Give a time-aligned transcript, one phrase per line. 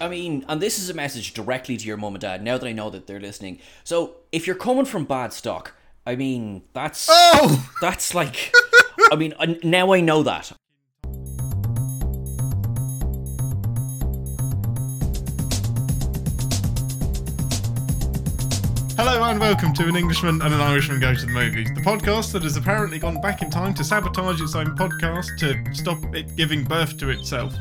[0.00, 2.66] I mean, and this is a message directly to your mum and dad now that
[2.66, 3.58] I know that they're listening.
[3.84, 5.74] So, if you're coming from bad stock,
[6.06, 7.70] I mean, that's Oh!
[7.82, 8.50] that's like
[9.12, 10.52] I mean, now I know that.
[18.96, 22.32] Hello and welcome to An Englishman and an Irishman Go to the Movies, the podcast
[22.32, 26.36] that has apparently gone back in time to sabotage its own podcast to stop it
[26.36, 27.54] giving birth to itself.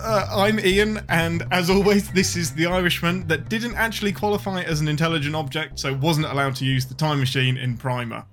[0.00, 4.80] Uh, I'm Ian, and as always, this is the Irishman that didn't actually qualify as
[4.80, 8.24] an intelligent object, so wasn't allowed to use the time machine in Primer.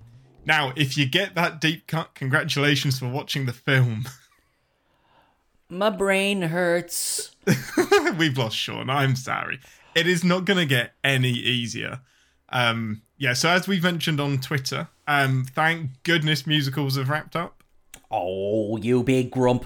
[0.45, 4.05] Now, if you get that deep cut, congratulations for watching the film.
[5.69, 7.35] My brain hurts.
[8.17, 8.89] We've lost Sean.
[8.89, 9.59] I'm sorry.
[9.95, 12.01] It is not going to get any easier.
[12.49, 17.63] Um, yeah, so as we've mentioned on Twitter, um, thank goodness musicals have wrapped up.
[18.11, 19.65] Oh, you big grump.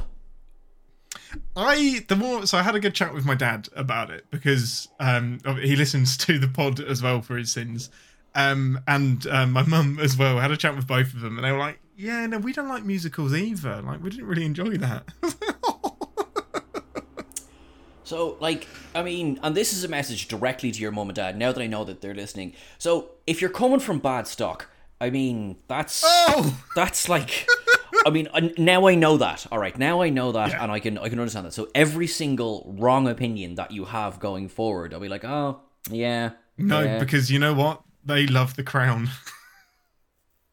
[1.56, 4.88] I the more so I had a good chat with my dad about it because
[5.00, 7.90] um, he listens to the pod as well for his sins,
[8.36, 10.38] um, and um, my mum as well.
[10.38, 12.54] I had a chat with both of them, and they were like, "Yeah, no, we
[12.54, 13.82] don't like musicals either.
[13.82, 15.06] Like, we didn't really enjoy that."
[18.10, 21.38] So, like, I mean, and this is a message directly to your mum and dad
[21.38, 22.54] now that I know that they're listening.
[22.80, 24.68] So, if you're coming from bad stock,
[25.00, 27.48] I mean, that's oh, that's like
[28.06, 29.46] I mean, uh, now I know that.
[29.52, 30.64] All right, now I know that, Yeah.
[30.64, 31.54] and I can I can understand that.
[31.54, 36.32] So every single wrong opinion that you have going forward, I'll be like, oh yeah,
[36.58, 37.00] no, yeah.
[37.00, 37.82] because you know what?
[38.06, 39.10] They love the crown.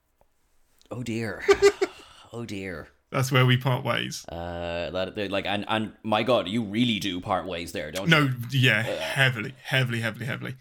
[0.91, 1.45] oh dear,
[2.33, 2.89] oh dear.
[3.11, 4.25] That's where we part ways.
[4.29, 8.11] Uh, that like, and and my God, you really do part ways there, don't you?
[8.11, 10.57] No, yeah, heavily, heavily, heavily, heavily.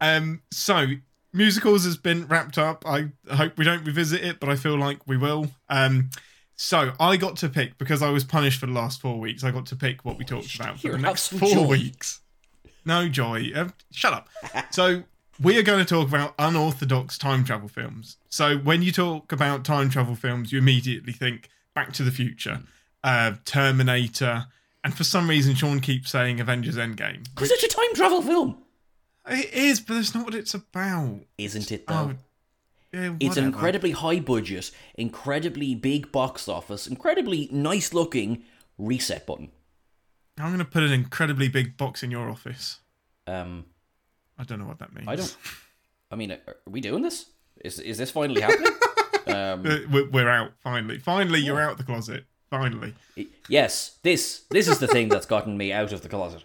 [0.00, 0.86] Um, so
[1.32, 2.84] musicals has been wrapped up.
[2.86, 5.48] I hope we don't revisit it, but I feel like we will.
[5.68, 6.10] Um,
[6.56, 9.44] so I got to pick because I was punished for the last four weeks.
[9.44, 11.66] I got to pick what we talked about for the next four joy.
[11.66, 12.20] weeks.
[12.84, 13.50] No joy.
[13.54, 14.28] Uh, shut up.
[14.70, 15.04] so
[15.40, 18.16] we are going to talk about unorthodox time travel films.
[18.28, 22.62] So when you talk about time travel films, you immediately think Back to the Future,
[23.04, 24.46] uh, Terminator,
[24.82, 27.24] and for some reason Sean keeps saying Avengers Endgame.
[27.34, 28.58] because it's a time travel film,
[29.30, 31.20] It is, but that's not what it's about.
[31.36, 31.86] isn't it?
[31.86, 32.14] Though Oh,
[32.92, 38.44] yeah, it's an incredibly high budget, incredibly big box office, incredibly nice looking
[38.78, 39.50] reset button.
[40.38, 42.78] I'm going to put an incredibly big box in your office.
[43.26, 43.66] Um,
[44.38, 45.06] I don't know what that means.
[45.08, 45.36] I don't.
[46.10, 47.26] I mean, are we doing this?
[47.62, 48.72] Is is this finally happening?
[49.26, 50.98] um, Uh, We're we're out finally.
[50.98, 52.24] Finally, you're out of the closet.
[52.48, 52.94] Finally,
[53.48, 56.44] yes, this this is the thing that's gotten me out of the closet.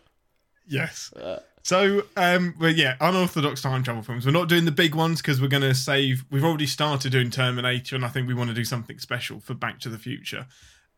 [0.68, 1.14] yes.
[1.14, 4.26] Uh, So, um, well, yeah, unorthodox time travel films.
[4.26, 6.26] We're not doing the big ones because we're going to save.
[6.30, 9.54] We've already started doing Terminator, and I think we want to do something special for
[9.54, 10.46] Back to the Future.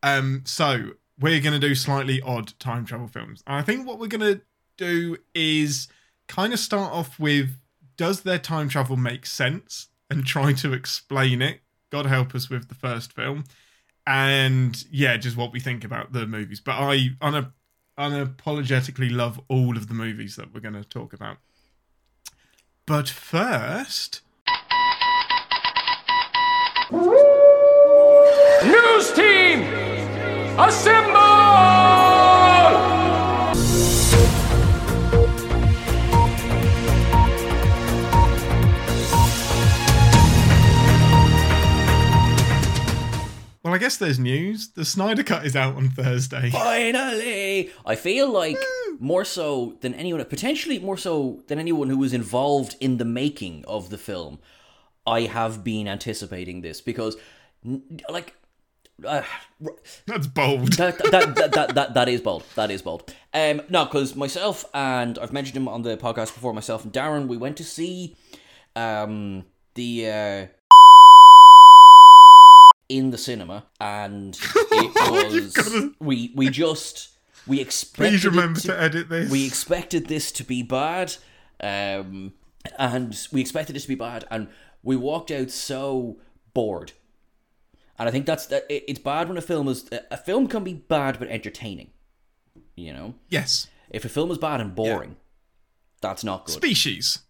[0.02, 0.90] Um, so
[1.20, 3.44] we're going to do slightly odd time travel films.
[3.46, 4.40] And I think what we're going to
[4.76, 5.86] do is
[6.26, 7.50] kind of start off with:
[7.96, 9.88] Does their time travel make sense?
[10.10, 11.60] And try to explain it.
[11.90, 13.44] God help us with the first film,
[14.04, 16.60] and yeah, just what we think about the movies.
[16.60, 17.52] But I, on a
[17.98, 21.38] unapologetically love all of the movies that we're going to talk about.
[22.86, 24.22] But first,
[28.64, 29.62] News team,
[30.58, 31.95] assemble!
[43.76, 44.68] I guess there's news.
[44.68, 46.48] The Snyder Cut is out on Thursday.
[46.48, 48.56] Finally, I feel like
[48.98, 53.66] more so than anyone, potentially more so than anyone who was involved in the making
[53.68, 54.38] of the film.
[55.06, 57.18] I have been anticipating this because,
[58.08, 58.34] like,
[59.04, 59.20] uh,
[60.06, 60.72] That's bold.
[60.72, 62.44] that, that, that, that, that, that is bold.
[62.54, 63.12] That is bold.
[63.34, 66.54] Um, no, because myself and I've mentioned him on the podcast before.
[66.54, 68.16] Myself and Darren, we went to see
[68.74, 69.44] um,
[69.74, 70.46] the uh,
[72.88, 77.10] in the cinema, and it was gotta- we we just
[77.46, 78.10] we expected.
[78.10, 79.30] Please remember to, to edit this.
[79.30, 81.14] we expected this to be bad,
[81.60, 82.32] um,
[82.78, 84.48] and we expected it to be bad, and
[84.82, 86.18] we walked out so
[86.54, 86.92] bored.
[87.98, 88.66] And I think that's that.
[88.68, 91.90] It's bad when a film is a film can be bad but entertaining.
[92.74, 93.68] You know, yes.
[93.88, 95.16] if a film is bad and boring,
[96.02, 96.52] that's not good.
[96.52, 97.20] Species.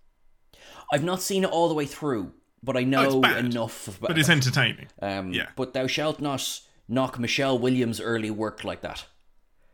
[0.93, 3.89] I've not seen it all the way through, but I it's know bad, enough.
[3.89, 4.89] About But it's entertaining.
[5.01, 5.49] um, yeah.
[5.57, 9.07] But thou shalt not knock Michelle Williams' early work like that.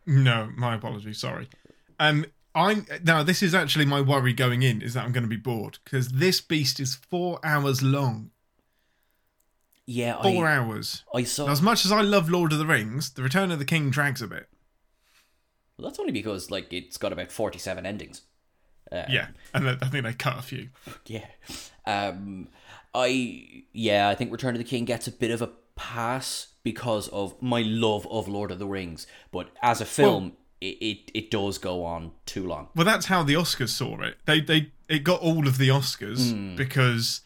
[0.07, 1.19] No, my apologies.
[1.19, 1.49] Sorry.
[2.01, 3.23] Um, I'm now.
[3.23, 6.09] This is actually my worry going in is that I'm going to be bored because
[6.09, 8.31] this beast is four hours long.
[9.87, 11.03] Yeah, Four I, hours.
[11.15, 11.47] I saw.
[11.47, 13.91] Now, as much as I love Lord of the Rings, The Return of the King
[13.91, 14.49] drags a bit.
[15.77, 18.23] Well, that's only because like it's got about forty-seven endings.
[18.93, 20.69] yeah, and I think they cut a few.
[21.07, 21.25] Yeah.
[21.87, 22.49] Um,
[22.95, 27.09] I yeah, I think Return of the King gets a bit of a pass because
[27.09, 31.31] of my love of Lord of the Rings, but as a film, it, it it
[31.31, 32.69] does go on too long.
[32.77, 34.19] Well, that's how the Oscars saw it.
[34.27, 36.55] They they it got all of the Oscars Hmm.
[36.57, 37.23] because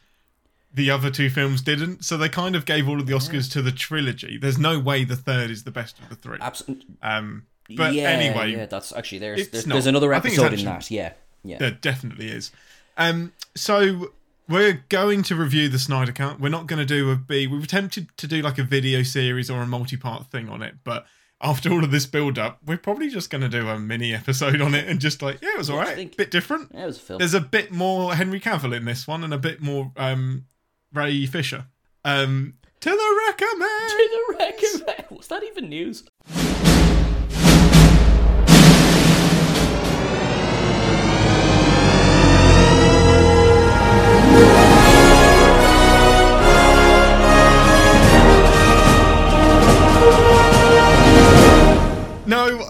[0.72, 2.04] the other two films didn't.
[2.04, 4.38] So they kind of gave all of the Oscars to the trilogy.
[4.38, 6.38] There's no way the third is the best of the three.
[6.40, 6.86] Absolutely.
[7.02, 7.46] Um,
[7.76, 10.64] but yeah, anyway, yeah, that's actually there's there's, there's another I think it's episode in
[10.66, 10.90] that.
[10.90, 11.58] Yeah, yeah.
[11.58, 12.52] There definitely is.
[12.98, 14.12] Um, so
[14.48, 16.40] we're going to review the Snyder Cut.
[16.40, 17.46] We're not going to do a B.
[17.46, 20.76] We were tempted to do like a video series or a multi-part thing on it,
[20.84, 21.06] but
[21.42, 24.74] after all of this build-up, we're probably just going to do a mini episode on
[24.74, 26.70] it and just like, yeah, it was I alright, think- bit different.
[26.72, 27.18] Yeah, it was a film.
[27.18, 30.46] There's a bit more Henry Cavill in this one and a bit more um,
[30.92, 31.66] Ray Fisher.
[32.04, 33.90] Um, to the recommend.
[33.90, 35.16] To the record.
[35.18, 36.04] Was that even news?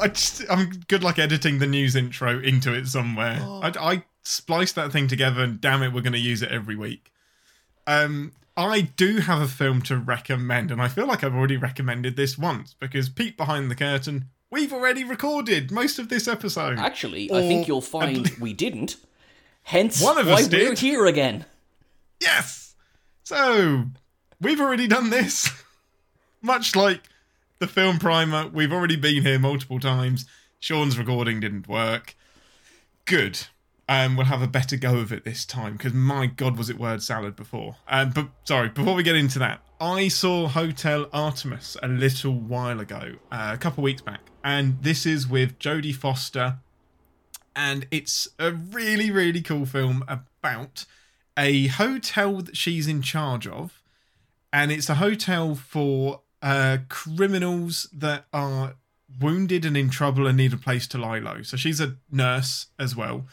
[0.07, 3.39] I just, I'm good like editing the news intro into it somewhere.
[3.41, 3.61] Oh.
[3.63, 6.77] I, I spliced that thing together, and damn it, we're going to use it every
[6.77, 7.11] week.
[7.87, 12.17] Um, I do have a film to recommend, and I feel like I've already recommended
[12.17, 14.27] this once because peek behind the curtain.
[14.51, 16.79] We've already recorded most of this episode.
[16.79, 18.97] Actually, I think you'll at find we didn't.
[19.65, 20.79] Hence, One of why us we're did.
[20.79, 21.45] here again.
[22.21, 22.75] Yes.
[23.25, 23.87] So
[24.41, 25.51] we've already done this.
[26.43, 27.01] Much like
[27.59, 30.27] the film primer, we've already been here multiple times.
[30.59, 32.17] Sean's recording didn't work.
[33.05, 33.47] Good.
[33.89, 36.79] Um, we'll have a better go of it this time because my god, was it
[36.79, 37.77] word salad before.
[37.87, 42.81] Um, but sorry, before we get into that, I saw Hotel Artemis a little while
[42.81, 46.57] ago, uh, a couple weeks back, and this is with Jodie Foster,
[47.55, 50.85] and it's a really really cool film about
[51.39, 53.83] a hotel that she's in charge of,
[54.53, 58.77] and it's a hotel for uh, criminals that are
[59.21, 61.43] wounded and in trouble and need a place to lie low.
[61.43, 63.27] So she's a nurse as well.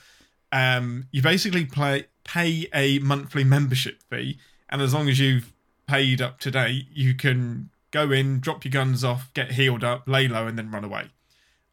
[0.51, 5.53] Um, you basically play, pay a monthly membership fee, and as long as you've
[5.87, 10.07] paid up to date, you can go in, drop your guns off, get healed up,
[10.07, 11.09] lay low, and then run away.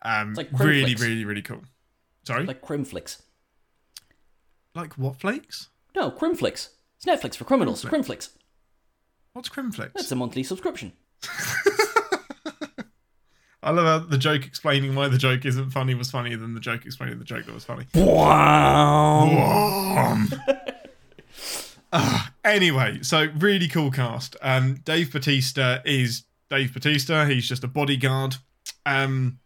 [0.02, 1.62] Um, like really, really, really cool.
[2.24, 3.22] Sorry, like, crimflix.
[4.74, 5.68] Like what flakes?
[5.96, 6.68] No, Crimflix.
[6.96, 7.82] It's Netflix for criminals.
[7.82, 8.28] Crimflix.
[9.32, 9.92] What's Crimflix?
[9.96, 10.92] It's a monthly subscription.
[13.62, 16.60] I love how the joke explaining why the joke isn't funny was funnier than the
[16.60, 17.86] joke explaining the joke that was funny.
[17.94, 19.26] Wow.
[21.92, 24.36] Ah, anyway, so really cool cast.
[24.42, 27.26] Um, Dave Bautista is Dave Bautista.
[27.26, 28.36] He's just a bodyguard.
[28.86, 29.40] Um,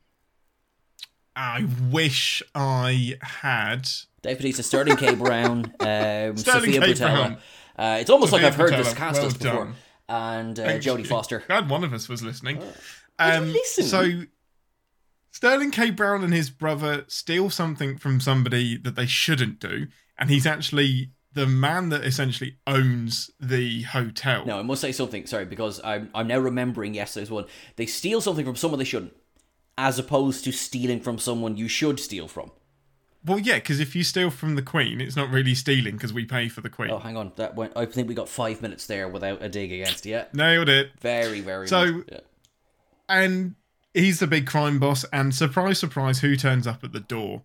[1.35, 3.89] I wish I had.
[4.21, 5.15] Dave Bautista, Sterling K.
[5.15, 6.95] Brown, um, Sterling Sophia K.
[6.95, 7.39] Brown.
[7.79, 9.53] Uh, it's almost Sophia like I've heard Boutella, this cast well before.
[9.65, 9.75] done.
[10.09, 11.07] And uh, Jodie.
[11.07, 11.43] Foster.
[11.47, 12.63] Glad one of us was listening.
[13.19, 13.85] I Um, listen.
[13.85, 14.23] So
[15.31, 15.91] Sterling K.
[15.91, 21.11] Brown and his brother steal something from somebody that they shouldn't do, and he's actually
[21.33, 24.47] the man that essentially owns the hotel.
[24.47, 25.27] No, I must say something.
[25.27, 27.47] Sorry, because I'm I'm now remembering yesterday's one.
[27.77, 29.15] They steal something from someone they shouldn't,
[29.77, 32.53] as opposed to stealing from someone you should steal from.
[33.27, 36.25] Well, yeah, because if you steal from the Queen, it's not really stealing because we
[36.27, 36.91] pay for the Queen.
[36.91, 37.33] Oh, hang on.
[37.37, 37.73] That went.
[37.77, 40.23] I think we got five minutes there without a dig against you.
[40.35, 40.91] Nailed it.
[41.01, 41.67] Very, very.
[41.69, 42.21] So- yeah.
[43.09, 43.55] And
[43.95, 47.43] he's the big crime boss, and surprise, surprise, who turns up at the door?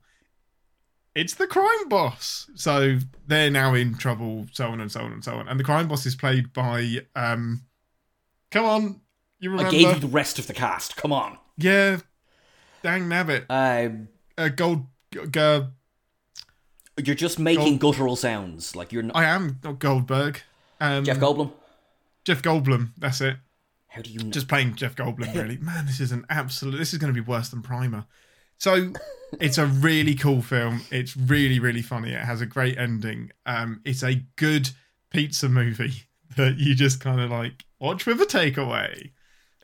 [1.16, 2.50] It's the crime boss.
[2.56, 5.48] So they're now in trouble, so on and so on and so on.
[5.48, 7.62] And the crime boss is played by um
[8.52, 9.02] Come on,
[9.40, 9.70] you remember?
[9.70, 10.96] I gave you the rest of the cast.
[10.98, 11.38] Come on.
[11.58, 11.98] Yeah.
[12.84, 13.46] Dang nabbit.
[13.50, 15.66] Um, Uh, gold g- g-
[17.00, 18.76] you're just making guttural sounds.
[18.76, 19.16] Like you're not.
[19.16, 20.42] I am not Goldberg.
[20.80, 21.52] Um Jeff Goldblum.
[22.24, 23.38] Jeff Goldblum, that's it.
[23.88, 24.20] How do you?
[24.20, 24.30] Know?
[24.30, 25.34] just playing Jeff Goldblum.
[25.34, 26.78] Really, man, this is an absolute.
[26.78, 28.06] This is going to be worse than Primer.
[28.58, 28.94] So,
[29.40, 30.82] it's a really cool film.
[30.92, 32.12] It's really, really funny.
[32.12, 33.32] It has a great ending.
[33.46, 34.70] Um, it's a good
[35.10, 36.04] pizza movie
[36.36, 39.12] that you just kind of like watch with a takeaway.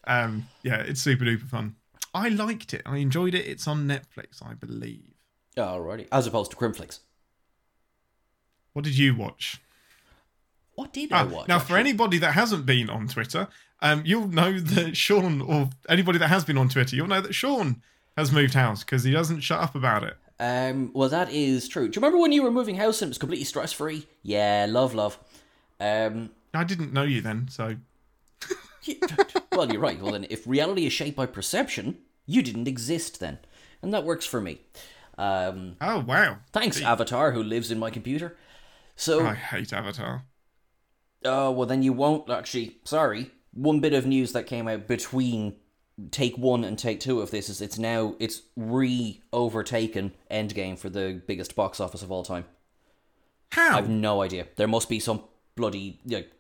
[0.06, 1.76] Um, yeah, it's super duper fun.
[2.14, 2.82] I liked it.
[2.86, 3.46] I enjoyed it.
[3.46, 5.14] It's on Netflix, I believe.
[5.58, 6.08] Alrighty.
[6.12, 7.00] As opposed to Crimflix.
[8.76, 9.62] What did you watch?
[10.76, 11.48] What did I Ah, watch?
[11.48, 13.48] now, for anybody that hasn't been on Twitter,
[13.82, 17.34] um, you'll know that Sean, or anybody that has been on Twitter, you'll know that
[17.34, 17.82] Sean
[18.18, 20.18] has moved house because he doesn't shut up about it.
[20.42, 21.88] Um, well, that is true.
[21.88, 24.08] Do you remember when you were moving house and it was completely stress free?
[24.24, 25.18] Yeah, love, love.
[25.80, 27.78] Um, I didn't know you then, so
[29.54, 30.02] well, you're right.
[30.02, 33.40] Well, then, if reality is shaped by perception, you didn't exist then.
[33.82, 34.60] and that works for me.
[35.18, 36.40] Um, Oh wow!
[36.52, 38.36] thanks, Avatar, who lives in my computer.
[38.96, 40.24] So, I hate Avatar.
[41.24, 42.78] Oh, well, then you won't actually.
[42.84, 43.32] Sorry.
[43.54, 45.56] One bit of news that came out between
[46.12, 50.90] take one and take two of this is it's now it's re overtaken Endgame for
[50.90, 52.46] the biggest box office of all time.
[53.52, 53.78] How?
[53.78, 54.48] I've no idea.
[54.56, 55.24] There must be some
[55.56, 56.32] bloody like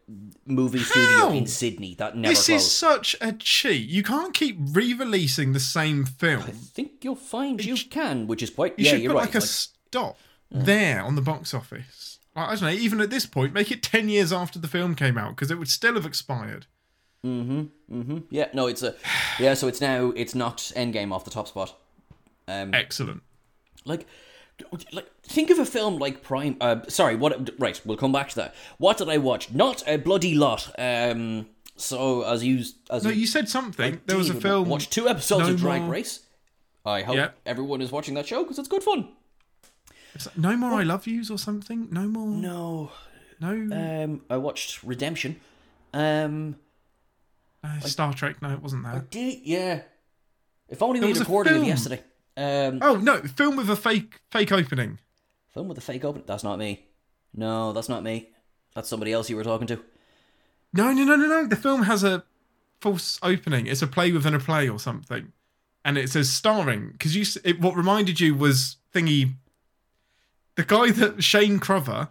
[0.45, 2.65] movie studio in Sydney that never this closed.
[2.65, 3.87] is such a cheat.
[3.87, 6.43] You can't keep re-releasing the same film.
[6.43, 8.77] I think you'll find you can, which is quite.
[8.77, 9.25] You yeah, should you're put right.
[9.27, 10.17] like a Like, stop
[10.53, 10.65] mm.
[10.65, 12.14] there on the box office.
[12.35, 12.69] I don't know.
[12.69, 15.57] Even at this point, make it ten years after the film came out because it
[15.57, 16.65] would still have expired.
[17.25, 17.95] Mm hmm.
[17.99, 18.17] Mm hmm.
[18.29, 18.95] Yeah, no, it's a
[19.39, 19.53] yeah.
[19.53, 21.75] So it's now it's knocked Endgame off the top spot.
[22.47, 23.21] Um, Excellent.
[23.85, 24.05] like
[24.93, 28.35] like think of a film like prime uh sorry what right we'll come back to
[28.35, 33.09] that what did i watch not a bloody lot um so as you as No,
[33.09, 33.99] you, you said something.
[34.05, 34.69] There was a film.
[34.69, 36.21] watched two episodes No of drag More- race
[36.85, 37.29] i hope Yeah.
[37.45, 39.09] everyone is watching that show because it's good fun
[40.15, 41.87] It's like, no more I love yous or something.
[41.91, 42.27] No more.
[42.27, 42.91] no
[43.39, 44.03] No.
[44.03, 45.39] um i watched redemption
[45.93, 46.55] um
[47.63, 48.41] uh, Star Trek.
[48.41, 48.95] No, it wasn't that.
[48.95, 49.81] I did yeah
[50.69, 52.01] if only we was had a recorded it yesterday
[52.37, 54.99] um Oh no, film with a fake fake opening.
[55.53, 56.25] film with a fake opening.
[56.27, 56.85] that's not me
[57.33, 58.29] no that's not me
[58.73, 59.79] that's somebody else you were talking to
[60.73, 61.47] No, no, no, no, no.
[61.47, 62.23] The film has a
[62.81, 63.65] false opening.
[63.67, 65.31] It's a play within a play or something,
[65.85, 66.91] and it says starring.
[66.91, 69.35] Because you, it, what reminded you was thingy.
[70.55, 72.09] The guy that Shane Crover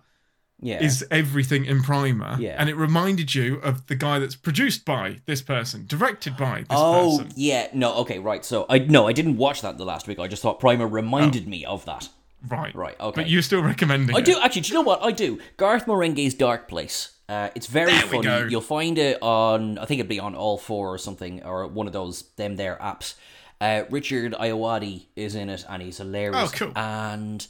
[0.60, 2.56] yeah is everything in Primer, Yeah.
[2.58, 6.66] and it reminded you of the guy that's produced by this person, directed by this
[6.70, 7.32] Oh person.
[7.36, 8.44] yeah, no, okay, right.
[8.44, 10.18] So I no, I didn't watch that the last week.
[10.18, 12.08] I just thought Primer reminded me of that.
[12.46, 13.22] Right, Right, okay.
[13.22, 14.14] But you're still recommending.
[14.14, 14.26] I it.
[14.26, 14.62] do actually.
[14.62, 15.38] Do you know what I do?
[15.56, 17.10] Garth Marenghi's Dark Place.
[17.26, 18.50] Uh, it's very There funny.
[18.50, 19.78] You'll find it on.
[19.78, 22.76] I think it'd be on all four or something, or one of those them there
[22.82, 23.14] apps.
[23.62, 26.50] Uh, Richard Ayoade is in it, and he's hilarious.
[26.52, 26.72] Oh, cool.
[26.76, 27.46] And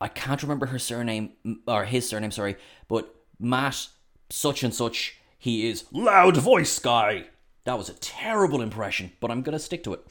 [0.00, 1.32] I can't remember her surname
[1.66, 2.30] or his surname.
[2.30, 2.56] Sorry,
[2.88, 3.88] but Matt
[4.30, 5.16] such and such.
[5.38, 7.26] He is loud voice guy.
[7.64, 10.06] That was a terrible impression, but I'm gonna stick to it.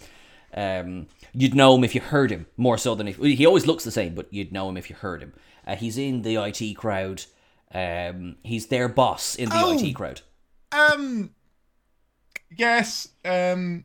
[0.54, 3.84] Um, you'd know him if you heard him more so than if he always looks
[3.84, 5.34] the same, but you'd know him if you heard him.
[5.68, 7.24] Uh, he's in the IT crowd.
[7.74, 9.78] Um, he's their boss in the Oh.
[9.78, 10.22] IT crowd.
[10.72, 11.32] Um.
[12.56, 13.10] Yes.
[13.26, 13.84] Um.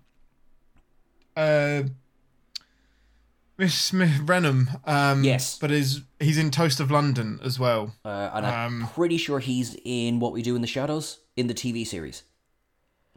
[1.37, 1.83] Uh.
[3.61, 4.81] Miss Smith Renham.
[4.89, 5.23] Um.
[5.23, 5.59] Yes.
[5.59, 7.95] But is he's in Toast of London as well?
[8.03, 11.47] Uh, and I'm Um, pretty sure he's in What We Do in the Shadows in
[11.47, 12.23] the TV series.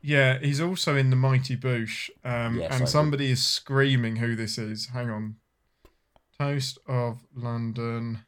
[0.02, 2.10] Yeah, he's also in the Mighty Boosh.
[2.26, 2.60] Um.
[2.60, 4.88] Yes, and would- somebody is screaming who this is.
[4.88, 5.36] Hang on.
[6.38, 8.26] Toast of London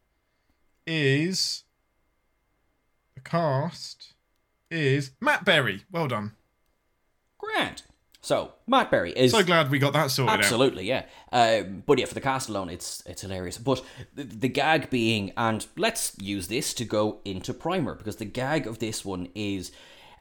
[0.87, 1.63] is
[3.13, 4.13] the cast
[4.71, 5.83] is Matt Berry.
[5.91, 6.31] Well done.
[7.37, 7.83] Grant.
[8.25, 10.39] So Matt Berry is So glad we got that sorted out.
[10.39, 11.05] Absolutely, yeah.
[11.31, 13.59] Um, but yeah, for the cast alone, it's it's hilarious.
[13.59, 18.25] But the, the gag being, and let's use this to go into Primer because the
[18.25, 19.71] gag of this one is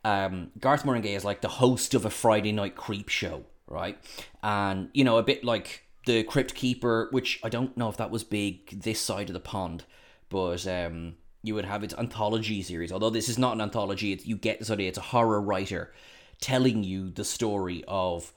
[0.05, 3.99] um, Garth Marenghi is like the host of a Friday night creep show, right?
[4.43, 8.11] And you know, a bit like the Crypt Keeper, which I don't know if that
[8.11, 9.85] was big this side of the pond,
[10.29, 12.93] but um, you would have its anthology series.
[12.93, 14.89] Although this is not an anthology, it's, you get this idea.
[14.91, 15.95] It's a horror writer
[16.41, 18.33] telling you the story of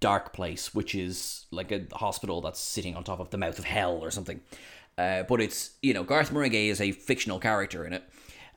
[0.00, 3.64] Dark Place, which is like a hospital that's sitting on top of the mouth of
[3.64, 4.40] hell or something.
[4.98, 8.04] Uh, but it's you know Garth Marenghi is a fictional character in it,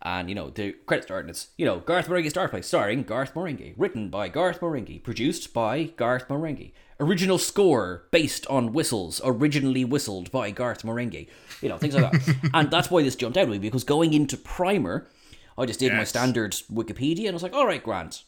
[0.01, 3.03] and you know the credits start and it's you know Garth Marenghi's Dark Place, starring
[3.03, 9.19] Garth Marenghi, written by Garth Marenghi, produced by Garth Marenghi, original score based on whistles,
[9.23, 11.27] originally whistled by Garth Marenghi,
[11.61, 14.13] you know things like that, and that's why this jumped out at me because going
[14.13, 15.09] into Primer,
[15.57, 18.23] I just did my standard Wikipedia and I was like, all right, Grant,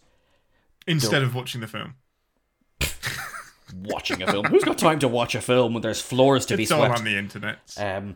[0.87, 1.95] Instead of watching the film.
[3.75, 4.45] watching a film.
[4.45, 6.99] Who's got time to watch a film when there's floors to be It's all swept?
[6.99, 7.59] on the internet.
[7.77, 8.15] Um,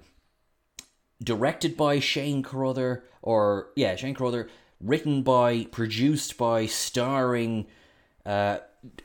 [1.24, 4.50] directed by Shane Carruthers, or yeah, Shane Carruthers.
[4.82, 7.66] Written by, produced by, starring,
[8.26, 8.58] uh,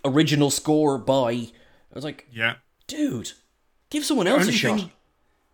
[0.04, 1.30] original score by.
[1.30, 1.50] I
[1.94, 2.54] was like, yeah.
[2.86, 3.32] dude,
[3.88, 4.90] give someone else a only shot.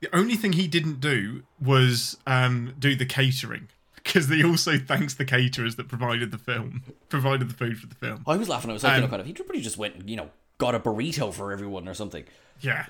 [0.00, 3.68] The only thing he didn't do was um, do the catering
[4.06, 7.94] because he also thanks the caterers that provided the film, provided the food for the
[7.94, 8.22] film.
[8.26, 8.70] I was laughing.
[8.70, 9.26] I was like, you know, Um, kind of.
[9.26, 12.24] He probably just went, and, you know, got a burrito for everyone or something.
[12.60, 12.86] Yeah.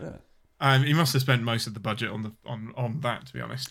[0.61, 3.33] Um, he must have spent most of the budget on the on on that, to
[3.33, 3.71] be honest.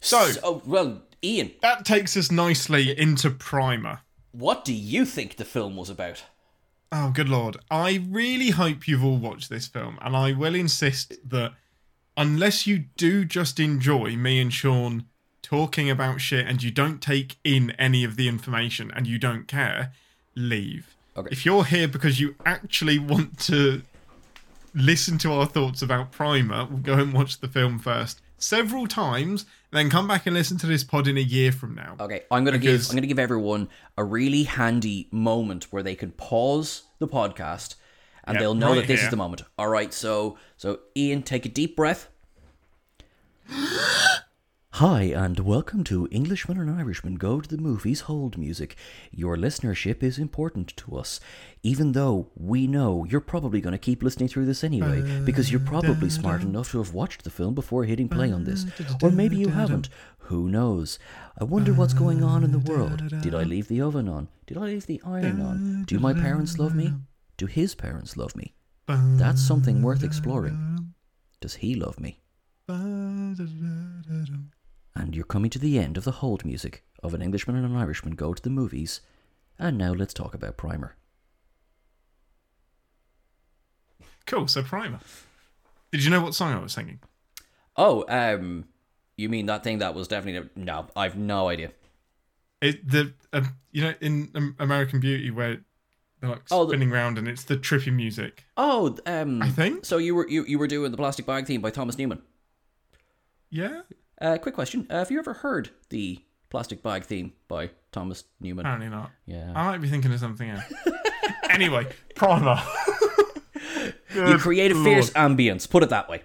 [0.00, 4.00] So oh well, Ian, that takes us nicely into Primer.
[4.32, 6.24] what do you think the film was about?
[6.90, 7.56] Oh, good lord.
[7.70, 11.52] I really hope you've all watched this film, and I will insist that
[12.16, 15.06] unless you do just enjoy me and Sean
[15.44, 19.46] talking about shit and you don't take in any of the information and you don't
[19.46, 19.92] care,
[20.34, 20.96] leave.
[21.16, 21.28] Okay.
[21.30, 23.82] If you're here because you actually want to
[24.74, 26.66] listen to our thoughts about Primer.
[26.68, 30.66] We'll go and watch the film first several times, then come back and listen to
[30.66, 31.96] this pod in a year from now.
[32.00, 36.10] Okay, I'm gonna give I'm gonna give everyone a really handy moment where they can
[36.12, 37.76] pause the podcast
[38.24, 39.06] and they'll know right that this here.
[39.06, 39.42] is the moment.
[39.58, 42.08] All right, so so Ian, take a deep breath.
[44.78, 48.74] Hi, and welcome to Englishmen and Irishmen Go to the Movies Hold Music.
[49.12, 51.20] Your listenership is important to us,
[51.62, 55.60] even though we know you're probably going to keep listening through this anyway, because you're
[55.60, 58.66] probably smart enough to have watched the film before hitting play on this.
[59.00, 59.90] Or maybe you haven't.
[60.18, 60.98] Who knows?
[61.38, 63.22] I wonder what's going on in the world.
[63.22, 64.26] Did I leave the oven on?
[64.44, 65.84] Did I leave the iron on?
[65.84, 66.92] Do my parents love me?
[67.36, 68.56] Do his parents love me?
[68.88, 70.94] That's something worth exploring.
[71.40, 72.18] Does he love me?
[74.96, 77.76] And you're coming to the end of the hold music of An Englishman and an
[77.76, 79.00] Irishman Go to the Movies.
[79.58, 80.96] And now let's talk about Primer.
[84.26, 84.48] Cool.
[84.48, 85.00] So Primer.
[85.92, 87.00] Did you know what song I was singing?
[87.76, 88.64] Oh, um,
[89.16, 90.86] you mean that thing that was definitely no?
[90.96, 91.72] I've no idea.
[92.60, 95.58] It the uh, you know in um, American Beauty where
[96.20, 98.44] they're like Oh, the- spinning round and it's the trippy music.
[98.56, 99.84] Oh, um, I think.
[99.84, 99.98] so.
[99.98, 102.22] You were you, you were doing the plastic bag theme by Thomas Newman.
[103.50, 103.82] Yeah.
[104.20, 108.64] Uh, quick question: uh, Have you ever heard the plastic bag theme by Thomas Newman?
[108.66, 109.10] Apparently not.
[109.26, 110.64] Yeah, I might be thinking of something else.
[111.50, 112.62] anyway, Primer.
[114.14, 115.68] you create a fierce ambience.
[115.68, 116.22] Put it that way.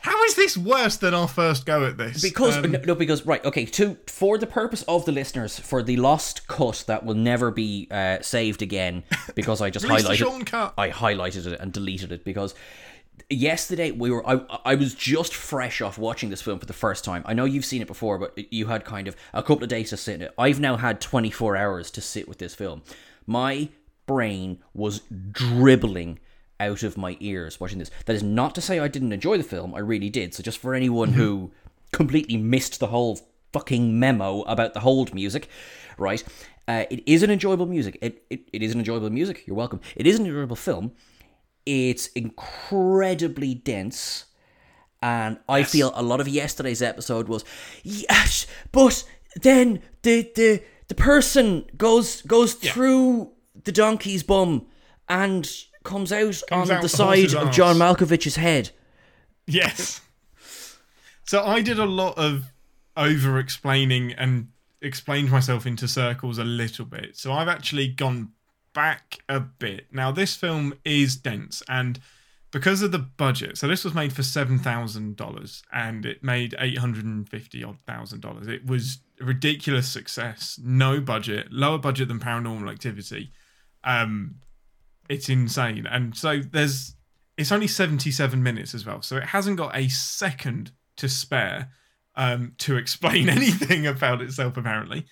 [0.00, 2.22] How is this worse than our first go at this?
[2.22, 3.64] Because Um, no, because right, okay.
[3.66, 7.88] To for the purpose of the listeners, for the lost cut that will never be
[7.90, 9.02] uh, saved again,
[9.34, 10.72] because I just highlighted.
[10.78, 12.54] I highlighted it and deleted it because
[13.30, 14.26] yesterday we were.
[14.28, 17.22] I I was just fresh off watching this film for the first time.
[17.26, 19.90] I know you've seen it before, but you had kind of a couple of days
[19.90, 20.34] to sit in it.
[20.38, 22.82] I've now had twenty four hours to sit with this film.
[23.26, 23.68] My
[24.06, 26.18] brain was dribbling
[26.60, 27.90] out of my ears watching this.
[28.06, 29.74] That is not to say I didn't enjoy the film.
[29.74, 30.34] I really did.
[30.34, 31.52] So just for anyone who
[31.92, 33.20] completely missed the whole
[33.52, 35.48] fucking memo about the hold music,
[35.96, 36.22] right?
[36.66, 37.96] Uh, it is an enjoyable music.
[38.02, 39.46] It, it it is an enjoyable music.
[39.46, 39.80] You're welcome.
[39.96, 40.92] It is an enjoyable film.
[41.68, 44.24] It's incredibly dense.
[45.02, 47.44] And I feel a lot of yesterday's episode was
[47.84, 49.04] yes, but
[49.42, 53.32] then the the the person goes goes through
[53.64, 54.66] the donkey's bum
[55.10, 55.46] and
[55.84, 57.52] comes out Comes on out the the side of.
[57.52, 58.70] John Malkovich's head.
[59.46, 60.00] Yes.
[61.26, 62.46] So I did a lot of
[62.96, 64.48] over explaining and
[64.80, 67.16] explained myself into circles a little bit.
[67.16, 68.32] So I've actually gone
[68.72, 69.86] back a bit.
[69.92, 72.00] Now this film is dense and
[72.50, 76.54] because of the budget, so this was made for seven thousand dollars and it made
[76.58, 78.48] eight hundred and fifty odd thousand dollars.
[78.48, 80.58] It was a ridiculous success.
[80.62, 83.32] No budget, lower budget than paranormal activity.
[83.84, 84.36] Um
[85.08, 85.86] it's insane.
[85.86, 86.94] And so there's
[87.36, 89.00] it's only 77 minutes as well.
[89.00, 91.70] So it hasn't got a second to spare
[92.16, 95.06] um, to explain anything about itself apparently.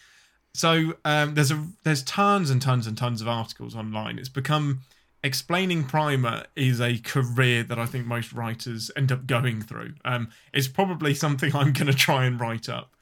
[0.56, 4.18] So um, there's a there's tons and tons and tons of articles online.
[4.18, 4.80] It's become
[5.22, 9.94] explaining primer is a career that I think most writers end up going through.
[10.04, 12.94] Um, it's probably something I'm going to try and write up.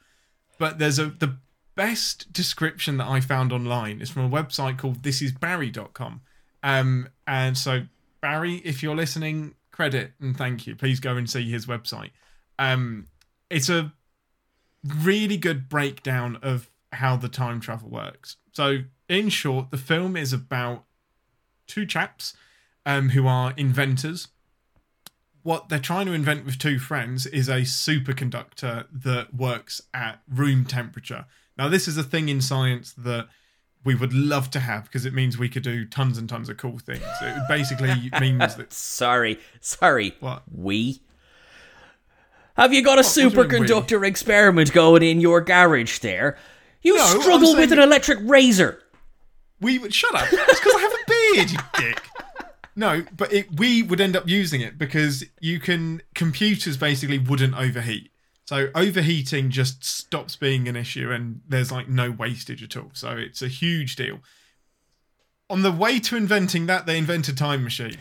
[0.57, 1.37] But there's a the
[1.75, 6.21] best description that I found online is from a website called thisisbarry.com.
[6.63, 7.83] Um, and so
[8.21, 10.75] Barry, if you're listening, credit and thank you.
[10.75, 12.11] Please go and see his website.
[12.59, 13.07] Um,
[13.49, 13.93] it's a
[14.83, 18.37] really good breakdown of how the time travel works.
[18.51, 20.85] So, in short, the film is about
[21.67, 22.33] two chaps
[22.85, 24.29] um, who are inventors.
[25.43, 30.65] What they're trying to invent with two friends is a superconductor that works at room
[30.65, 31.25] temperature.
[31.57, 33.27] Now, this is a thing in science that
[33.83, 36.57] we would love to have because it means we could do tons and tons of
[36.57, 37.03] cool things.
[37.21, 40.15] It basically means that Sorry, sorry.
[40.19, 40.43] What?
[40.51, 41.01] We?
[42.57, 43.03] Have you got a we?
[43.03, 46.37] superconductor experiment going in your garage there?
[46.85, 48.81] You No, struggle with an electric razor.
[49.59, 50.27] we would shut up.
[50.31, 51.57] It's because I have a beard, you
[51.89, 52.01] dick.
[52.75, 56.01] No, but it, we would end up using it because you can.
[56.13, 58.11] Computers basically wouldn't overheat.
[58.45, 62.91] So overheating just stops being an issue, and there's like no wastage at all.
[62.93, 64.19] So it's a huge deal.
[65.49, 67.97] On the way to inventing that, they invented time machine.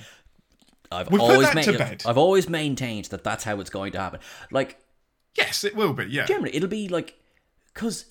[0.90, 2.02] I've put always that to bed.
[2.06, 4.20] I've always maintained that that's how it's going to happen.
[4.50, 4.78] Like
[5.36, 6.04] Yes, it will be.
[6.04, 6.26] Yeah.
[6.26, 7.18] generally, it'll be like
[7.72, 8.06] because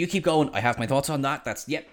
[0.00, 0.50] you keep going.
[0.52, 1.44] I have my thoughts on that.
[1.44, 1.86] That's yep.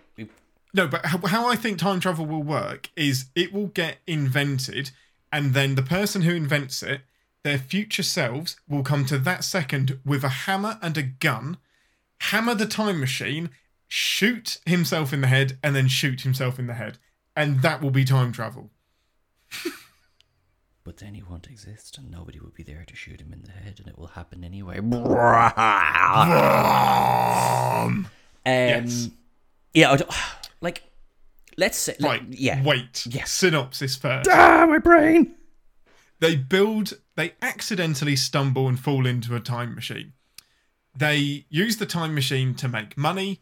[0.74, 4.92] No, but how, I think time travel will work is it will get invented,
[5.32, 7.02] and then the person who invents it,
[7.44, 11.58] their future selves, will come to that second with a hammer and a gun,
[12.20, 13.50] hammer the time machine,
[13.88, 16.98] shoot himself in the head, and then shoot himself in the head.
[17.36, 18.70] And that will be time travel.
[20.88, 23.52] but then he won't exist, and nobody will be there to shoot him in the
[23.52, 24.78] head, and it will happen anyway.
[24.78, 24.94] Um,
[28.46, 29.10] Yes.
[29.74, 30.00] yeah, I
[30.62, 30.84] like
[31.58, 32.24] let's say, Right.
[32.30, 33.06] yeah, Wait.
[33.06, 33.34] Yes.
[33.34, 34.30] Synopsis first.
[34.32, 35.36] ah, my brain.
[36.22, 36.94] They build.
[37.18, 40.14] They accidentally stumble and fall into a time machine.
[40.98, 43.42] They use the time machine to make money,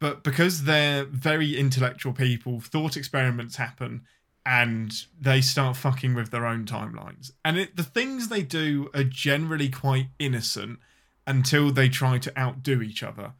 [0.00, 4.06] but because they're very intellectual people, thought experiments happen,
[4.46, 7.32] and they start fucking with their own timelines.
[7.44, 10.78] And it, the things they do are generally quite innocent
[11.26, 13.32] until they try to outdo each other.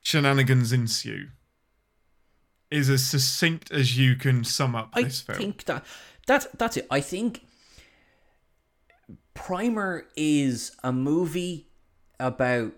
[0.00, 1.28] Shenanigans ensue.
[2.70, 5.36] Is as succinct as you can sum up I this film.
[5.36, 5.84] I think that
[6.26, 6.86] that's that's it.
[6.90, 7.44] I think
[9.34, 11.68] Primer is a movie
[12.18, 12.72] about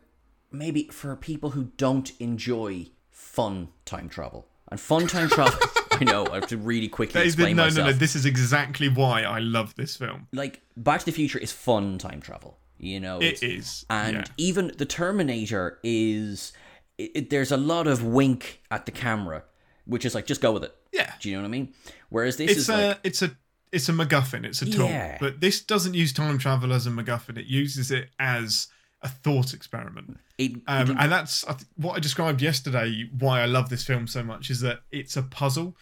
[0.51, 4.49] maybe for people who don't enjoy fun time travel.
[4.69, 5.59] And fun time travel,
[6.01, 7.87] I know, I have to really quickly is explain no, myself.
[7.87, 7.97] no, no.
[7.99, 10.29] This is exactly why I love this film.
[10.33, 12.59] like Back to the Future is fun time travel.
[12.79, 14.25] You know, it's- and yeah.
[14.37, 16.53] even the Terminator is.
[16.99, 19.45] It, it- there's a lot of wink at the camera,
[19.87, 20.75] which is like just go with it.
[20.93, 21.13] Yeah.
[21.21, 21.75] Do you know what I mean?
[22.11, 23.37] Whereas this It's is a, like it's a,
[23.73, 24.45] it's a MacGuffin.
[24.45, 24.87] It's a tool.
[24.89, 25.19] Yeah.
[25.21, 27.37] But this doesn't use time travel as a MacGuffin.
[27.39, 28.69] It uses it as
[29.07, 30.19] a thought experiment.
[30.37, 33.09] it, Um, and that's I th- what I described yesterday.
[33.19, 35.77] Why I love this film so much is that it's a puzzle,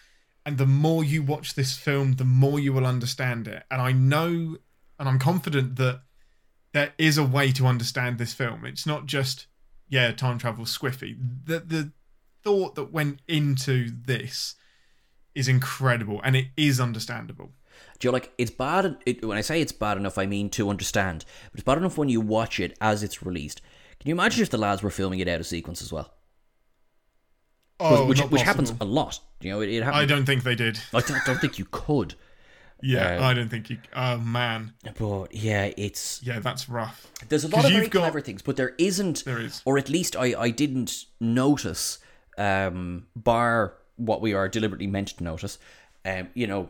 [0.46, 3.64] and the more you watch this film, the more you will understand it.
[3.70, 4.58] And I know,
[4.98, 6.02] and I'm confident that
[6.72, 8.64] there is a way to understand this film.
[8.64, 9.46] It's not just
[9.88, 11.16] yeah, time travel squiffy.
[11.46, 11.92] The the
[12.42, 14.56] thought that went into this
[15.34, 17.52] is incredible, and it is understandable.
[17.98, 18.96] Do you know, like it's bad?
[19.06, 21.24] It, when I say it's bad enough, I mean to understand.
[21.52, 23.60] But it's bad enough when you watch it as it's released.
[24.00, 26.12] Can you imagine if the lads were filming it out of sequence as well?
[27.80, 29.18] Oh, which which happens a lot.
[29.40, 30.78] You know, it, it I don't think they did.
[30.92, 32.14] I don't, don't think you could.
[32.82, 33.78] Yeah, Uh, I don't think you.
[33.96, 37.06] Oh man, But yeah, it's yeah, that's rough.
[37.30, 39.24] there's a lot of very got- clever things, but there isn't.
[39.24, 39.62] There is.
[39.64, 41.98] or at least I I didn't notice.
[42.36, 45.56] Um, bar what we are deliberately meant to notice.
[46.04, 46.68] Um, you know.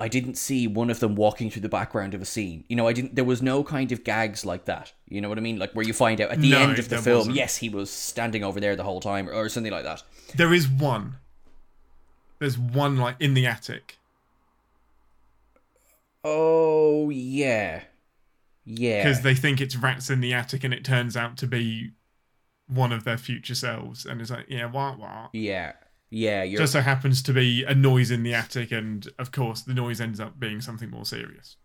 [0.00, 2.64] I didn't see one of them walking through the background of a scene.
[2.68, 3.14] You know, I didn't.
[3.14, 4.92] There was no kind of gags like that.
[5.08, 5.58] You know what I mean?
[5.58, 7.36] Like where you find out at the No, end of the film, wasn't.
[7.36, 10.02] yes, he was standing over there the whole time, or something like that.
[10.34, 11.18] There is one.
[12.40, 13.98] There's one like in the attic.
[16.24, 17.84] Oh yeah,
[18.64, 19.02] yeah.
[19.02, 21.92] because they think it's rats in the attic and it turns out to be
[22.68, 25.72] one of their future selves and it's like yeah wah wah Yeah,
[26.14, 26.42] yeah.
[26.42, 29.74] You're just so happens to be a noise in the attic and of course the
[29.74, 31.56] noise ends up being something more serious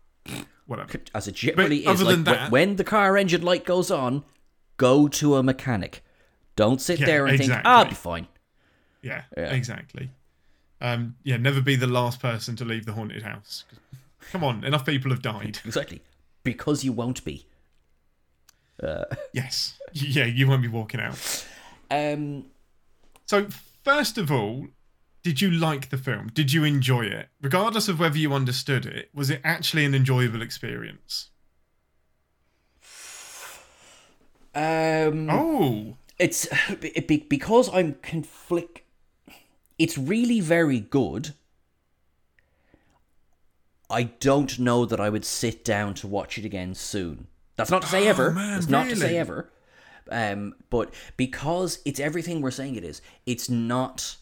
[0.66, 2.02] whatever as it generally But is.
[2.02, 4.24] Like that- when the car engine light goes on,
[4.76, 6.02] go to a mechanic.
[6.56, 8.26] Don't sit Yeah, there and think, "I'll be fine."
[9.02, 9.52] yeah, Yeah.
[9.52, 10.10] exactly
[10.80, 13.64] um yeah never be the last person to leave the haunted house
[14.32, 16.00] come on enough people have died Exactly,
[16.44, 17.46] because you won't be.
[19.32, 21.46] yes yeah you won't be walking out
[21.90, 22.44] Um,
[23.26, 23.46] so
[23.88, 24.66] first of all
[25.22, 29.08] did you like the film did you enjoy it regardless of whether you understood it
[29.14, 31.30] was it actually an enjoyable experience
[34.54, 36.48] um, oh it's
[36.82, 38.82] it because I'm conflict.
[39.78, 41.34] It's really very good.
[43.90, 47.28] I don't know that I would sit down to watch it again soon.
[47.56, 48.30] That's not to say ever.
[48.30, 49.50] Oh, man, That's not to say ever.
[50.10, 54.16] Um, but because it's everything we're saying it is, it's not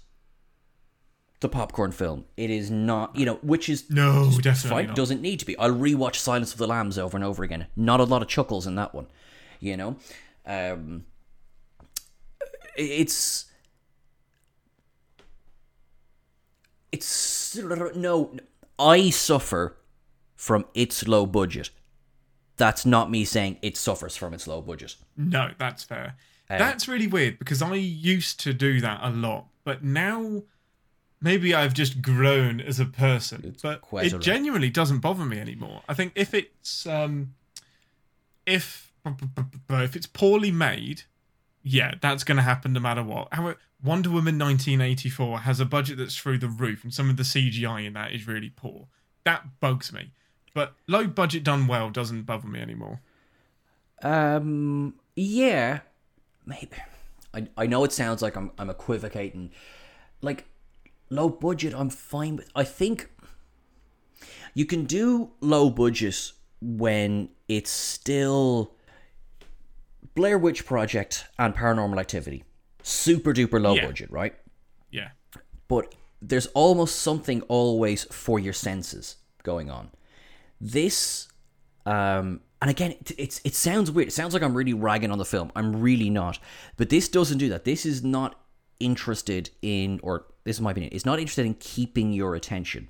[1.40, 2.24] the popcorn film.
[2.36, 4.86] It is not, you know, which is No, definitely fine.
[4.88, 4.96] not.
[4.96, 5.56] Doesn't need to be.
[5.58, 7.66] I'll rewatch Silence of the Lambs over and over again.
[7.76, 9.06] Not a lot of chuckles in that one,
[9.60, 9.96] you know.
[10.46, 11.04] Um,
[12.76, 13.46] it's
[16.92, 17.56] it's
[17.96, 18.36] no
[18.78, 19.76] i suffer
[20.34, 21.70] from its low budget
[22.56, 26.16] that's not me saying it suffers from its low budget No, that's fair.
[26.48, 30.42] Uh, that's really weird because I used to do that a lot, but now
[31.20, 33.56] maybe I've just grown as a person.
[33.62, 35.82] but it genuinely doesn't bother me anymore.
[35.88, 37.34] I think if it's um
[38.46, 38.92] if
[39.70, 41.02] if it's poorly made,
[41.62, 43.28] yeah, that's going to happen no matter what.
[43.32, 47.22] How Wonder Woman 1984 has a budget that's through the roof, and some of the
[47.22, 48.86] CGI in that is really poor.
[49.24, 50.12] That bugs me.
[50.56, 53.00] But low budget done well doesn't bother me anymore.
[54.02, 55.80] um yeah
[56.44, 56.76] maybe
[57.34, 59.50] i i know it sounds like i'm i'm equivocating
[60.20, 60.44] like
[61.08, 63.08] low budget i'm fine with i think
[64.54, 68.72] you can do low budget when it's still
[70.14, 72.42] Blair Witch Project and Paranormal Activity.
[72.82, 73.84] Super duper low Yeah.
[73.86, 74.34] budget, right?
[74.90, 75.10] Yeah.
[75.68, 79.90] But there's almost something always for your senses going on.
[80.60, 81.28] This,
[81.84, 84.08] um, and again, it, it's it sounds weird.
[84.08, 85.52] It sounds like I'm really ragging on the film.
[85.54, 86.38] I'm really not.
[86.76, 87.64] But this doesn't do that.
[87.64, 88.40] This is not
[88.80, 90.92] interested in, or this is my opinion.
[90.94, 92.88] It's not interested in keeping your attention.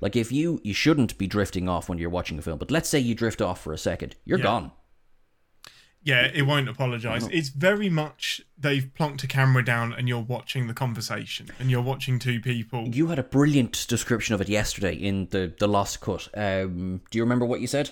[0.00, 2.88] Like if you you shouldn't be drifting off when you're watching a film, but let's
[2.88, 4.44] say you drift off for a second, you're Yeah.
[4.44, 4.72] gone.
[6.02, 7.26] Yeah, it won't apologise.
[7.30, 11.82] It's very much they've plonked a camera down and you're watching the conversation and you're
[11.82, 12.88] watching two people.
[12.88, 16.28] You had a brilliant description of it yesterday in the the lost cut.
[16.34, 17.90] Um, do you remember what you said?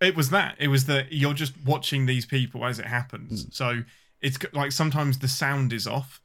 [0.00, 0.56] It was that.
[0.58, 3.46] It was that you're just watching these people as it happens.
[3.56, 3.82] So
[4.20, 6.20] it's like sometimes the sound is off,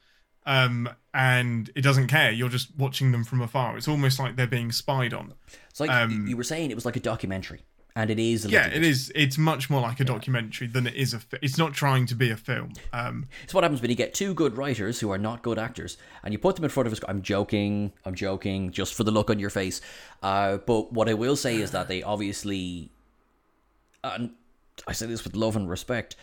[0.45, 2.31] um, and it doesn't care.
[2.31, 3.77] You're just watching them from afar.
[3.77, 5.33] It's almost like they're being spied on.
[5.69, 7.61] It's like Um, you were saying it was like a documentary,
[7.95, 8.45] and it is.
[8.45, 9.11] A Yeah, it is.
[9.15, 11.19] It's much more like a documentary than it is a.
[11.19, 12.73] Fi- it's not trying to be a film.
[12.93, 15.97] Um, It's what happens when you get two good writers who are not good actors,
[16.23, 17.93] and you put them in front of us sc I'm joking.
[18.05, 19.81] I'm joking, just for the look on your face.
[20.23, 22.91] Uh, but what I will say is that they obviously,
[24.03, 24.31] and
[24.87, 26.15] I say this with love and respect,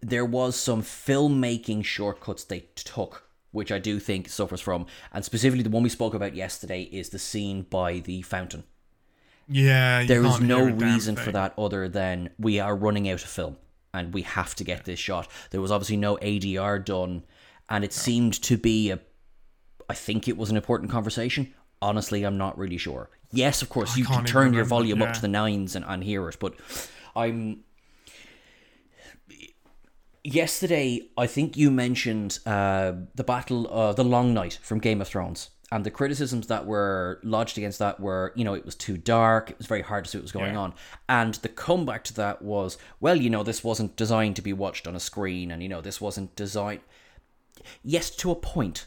[0.00, 5.62] there was some filmmaking shortcuts they took, which I do think suffers from, and specifically
[5.62, 8.64] the one we spoke about yesterday is the scene by the fountain.
[9.50, 13.56] Yeah, There is no reason for that other than we are running out of film
[13.92, 15.28] and we have to get this shot.
[15.50, 17.24] There was obviously no ADR done,
[17.68, 19.00] and it seemed to be a.
[19.88, 21.52] I think it was an important conversation.
[21.82, 23.10] Honestly, I'm not really sure.
[23.32, 26.28] Yes, of course, you can turn your volume up to the nines and, and hear
[26.28, 26.54] it, but
[27.16, 27.64] I'm.
[30.22, 35.08] Yesterday, I think you mentioned uh, the battle, uh, the Long Night from Game of
[35.08, 38.96] Thrones, and the criticisms that were lodged against that were, you know, it was too
[38.96, 40.60] dark, it was very hard to see what was going Yeah.
[40.60, 40.74] on,
[41.08, 44.86] and the comeback to that was, well, you know, this wasn't designed to be watched
[44.88, 46.80] on a screen, and you know, this wasn't designed.
[47.82, 48.86] Yes, to a point.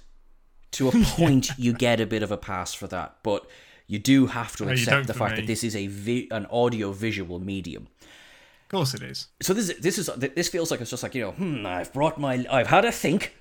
[0.74, 3.46] To a point, you get a bit of a pass for that, but
[3.88, 5.41] you do have to you accept the fact me.
[5.41, 7.88] that this is a vi- an audio visual medium
[8.63, 9.28] Of course, it is.
[9.41, 11.91] so this is this is this feels like it's just like you know hmm i've
[11.93, 13.36] brought my i've had a think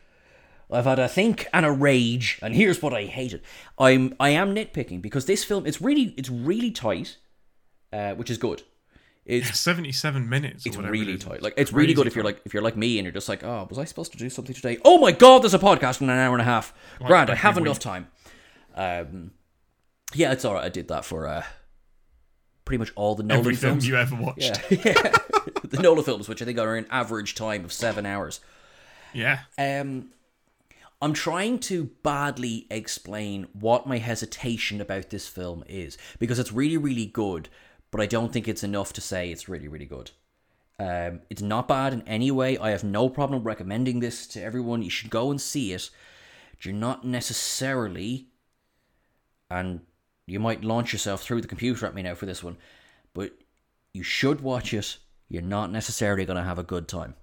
[0.72, 3.42] i've had a think and a rage and here's what i hated
[3.78, 7.18] i'm i am nitpicking because this film it's really it's really tight
[7.92, 8.62] uh, which is good
[9.24, 10.66] it's Seventy-seven minutes.
[10.66, 12.98] It's really it tight like it's really good if you're like if you're like me
[12.98, 15.42] and you're just like oh was i supposed to do something today oh my god
[15.42, 18.08] there's a podcast in an hour and a half grand i have enough time
[18.74, 19.30] um
[20.14, 21.44] yeah it's all right i did that for uh
[22.64, 24.60] pretty much all the nolan Every film films you ever watched.
[24.70, 25.16] yeah.
[25.64, 28.40] the Nolan films, which I think are an average time of seven hours.
[29.12, 29.40] yeah.
[29.58, 30.10] Um,
[31.02, 36.76] I'm trying to badly explain what my hesitation about this film is because it's really,
[36.76, 37.48] really good,
[37.90, 40.12] but I don't think it's enough to say it's really, really good.
[40.78, 42.56] Um, it's not bad in any way.
[42.56, 44.84] I have no problem recommending this to everyone.
[44.84, 45.90] You should go and see it.
[46.60, 48.28] You're not necessarily,
[49.50, 49.80] and
[50.28, 52.58] you might launch yourself through the computer at me now for this one,
[53.12, 53.32] but
[53.92, 54.98] you should watch it.
[55.28, 57.16] You're not necessarily going to have a good time.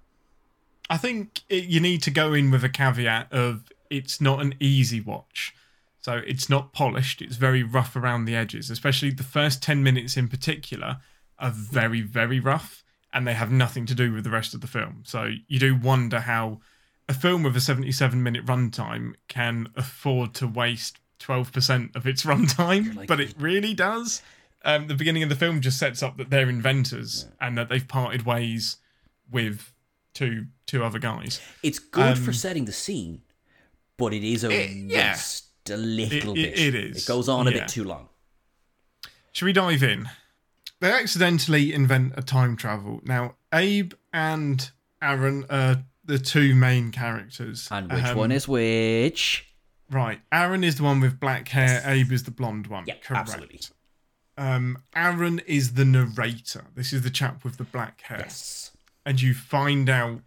[0.90, 4.56] I think it, you need to go in with a caveat of it's not an
[4.60, 5.54] easy watch.
[6.02, 7.22] So it's not polished.
[7.22, 10.98] It's very rough around the edges, especially the first 10 minutes in particular
[11.38, 14.68] are very, very rough and they have nothing to do with the rest of the
[14.68, 15.04] film.
[15.06, 16.60] So you do wonder how
[17.08, 22.96] a film with a 77 minute runtime can afford to waste 12% of its runtime,
[22.96, 24.22] like- but it really does.
[24.64, 27.88] Um, the beginning of the film just sets up that they're inventors and that they've
[27.88, 28.78] parted ways
[29.32, 29.74] with
[30.14, 31.40] two two other guys.
[31.64, 33.22] It's good for Um, setting the scene,
[33.98, 35.12] but it is a yeah.
[35.14, 36.60] waste a little It- it- bit.
[36.60, 37.60] it is, It goes on a yeah.
[37.60, 38.10] bit too long.
[39.32, 40.10] Should we dive in?
[40.80, 43.02] They accidentally invent a time travel.
[43.04, 44.70] Now, Abe and
[45.02, 47.68] Aaron are the two main characters.
[47.70, 49.46] And which Um, one is which?
[49.92, 50.22] right?
[50.32, 51.82] Aaron is the one with black hair.
[51.86, 52.86] Abe is the blonde one.
[52.88, 53.30] Yeah, correct.
[53.30, 53.62] absolutely.
[54.38, 56.66] Um, Aaron is the narrator.
[56.76, 58.72] This is the chap with the black hair, Yes.
[59.10, 60.22] And you find out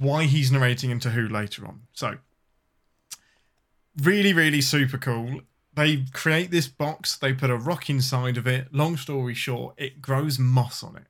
[0.00, 1.82] why he's narrating into to who later on.
[1.92, 2.16] So,
[4.02, 5.42] really, really super cool.
[5.74, 8.74] They create this box, they put a rock inside of it.
[8.74, 11.06] Long story short, it grows moss on it.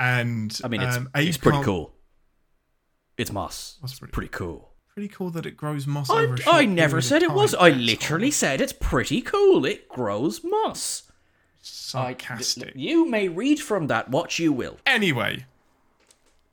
[0.00, 1.94] And I mean, it's, um, it's pretty cool.
[3.16, 3.78] It's moss.
[3.80, 4.72] That's pretty- pretty cool.
[4.92, 7.54] Pretty cool that it grows moss I, over a short I never said it was.
[7.54, 9.64] I literally said it's pretty cool.
[9.66, 11.04] It grows moss.
[11.62, 12.72] I- sarcastic.
[12.74, 14.78] you may read from that what you will.
[14.86, 15.46] Anyway,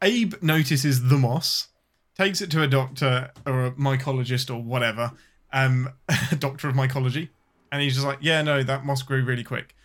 [0.01, 1.67] Abe notices the moss,
[2.17, 5.11] takes it to a doctor or a mycologist or whatever,
[5.51, 5.89] um,
[6.31, 7.29] a doctor of mycology,
[7.71, 9.75] and he's just like, "Yeah, no, that moss grew really quick."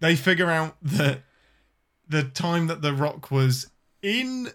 [0.00, 1.22] They figure out that
[2.08, 3.70] the time that the rock was
[4.02, 4.48] in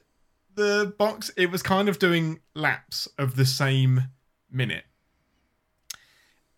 [0.55, 4.09] the box, it was kind of doing laps of the same
[4.51, 4.83] minute.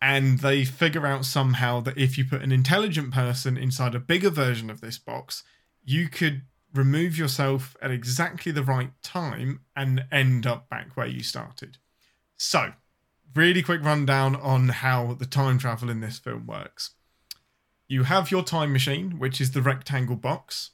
[0.04, 4.30] And they figure out somehow that if you put an intelligent person inside a bigger
[4.30, 5.44] version of this box,
[5.82, 6.42] you could
[6.74, 11.78] remove yourself at exactly the right time and end up back where you started.
[12.36, 12.74] So,
[13.34, 16.96] really quick rundown on how the time travel in this film works.
[17.88, 20.72] You have your time machine, which is the rectangle box.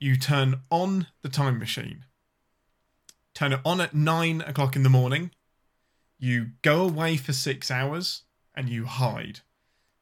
[0.00, 2.06] You turn on the time machine.
[3.34, 5.30] Turn it on at nine o'clock in the morning.
[6.18, 8.22] You go away for six hours
[8.54, 9.40] and you hide.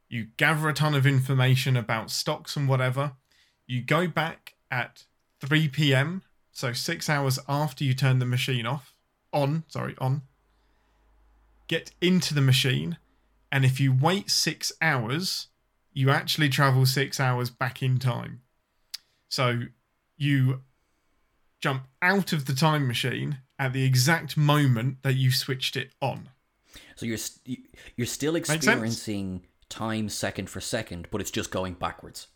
[0.09, 3.13] You gather a ton of information about stocks and whatever.
[3.67, 5.05] You go back at
[5.41, 8.95] 3 p.m., so six hours after you turn the machine off,
[9.33, 10.23] on, sorry, on.
[11.69, 12.99] Get into the machine,
[13.53, 15.47] and if you wait six hours,
[15.93, 18.43] you actually travel six hours back in time.
[19.29, 19.63] So
[20.17, 20.63] you
[21.61, 26.31] jump out of the time machine at the exact moment that you switched it on.
[26.97, 32.29] So you're st- you're still experiencing time second for second, but it's just going backwards.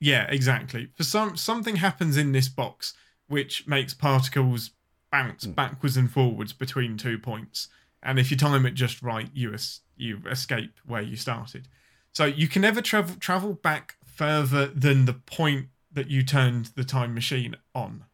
[0.00, 0.88] Yeah, exactly.
[0.96, 2.94] For some something happens in this box
[3.28, 4.70] which makes particles
[5.10, 5.52] bounce hmm.
[5.52, 7.68] backwards and forwards between two points,
[8.02, 11.68] and if you time it just right, you es- you escape where you started.
[12.12, 16.84] So you can never travel travel back further than the point that you turned the
[16.84, 18.04] time machine on.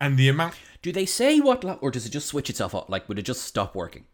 [0.00, 2.88] And the amount Do they say what, or does it just switch itself off?
[2.88, 4.04] Like, would it just stop working?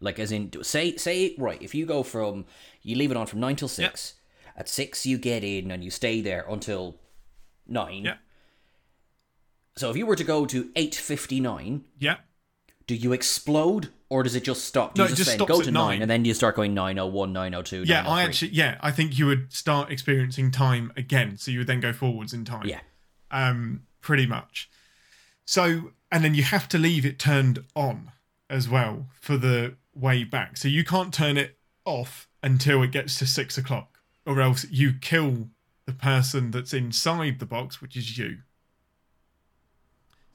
[0.00, 2.44] Like, as in, say, say, right, if you go from,
[2.82, 4.14] you leave it on from nine till six.
[4.56, 6.96] At six, you get in and you stay there until
[7.66, 8.04] nine.
[8.04, 8.16] Yeah.
[9.76, 12.16] So if you were to go to eight fifty nine, yeah,
[12.86, 14.94] do you explode or does it just stop?
[14.94, 15.88] Do No, you it just, just then stops go at to nine.
[15.88, 16.02] nine.
[16.02, 19.52] and then you start going 901, 902, yeah, I actually yeah, I think you would
[19.52, 22.66] start experiencing time again, so you would then go forwards in time.
[22.66, 22.80] Yeah.
[23.30, 24.70] um, pretty much.
[25.46, 28.10] So, and then you have to leave it turned on
[28.50, 30.56] as well for the way back.
[30.58, 34.92] So you can't turn it off until it gets to six o'clock, or else you
[35.00, 35.48] kill
[35.86, 38.38] the person that's inside the box, which is you.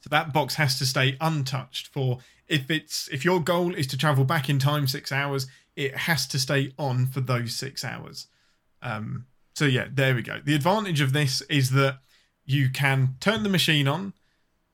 [0.00, 3.96] So that box has to stay untouched for if it's if your goal is to
[3.96, 5.46] travel back in time six hours,
[5.76, 8.26] it has to stay on for those six hours.
[8.82, 10.40] Um, so yeah, there we go.
[10.44, 12.00] The advantage of this is that
[12.44, 14.12] you can turn the machine on,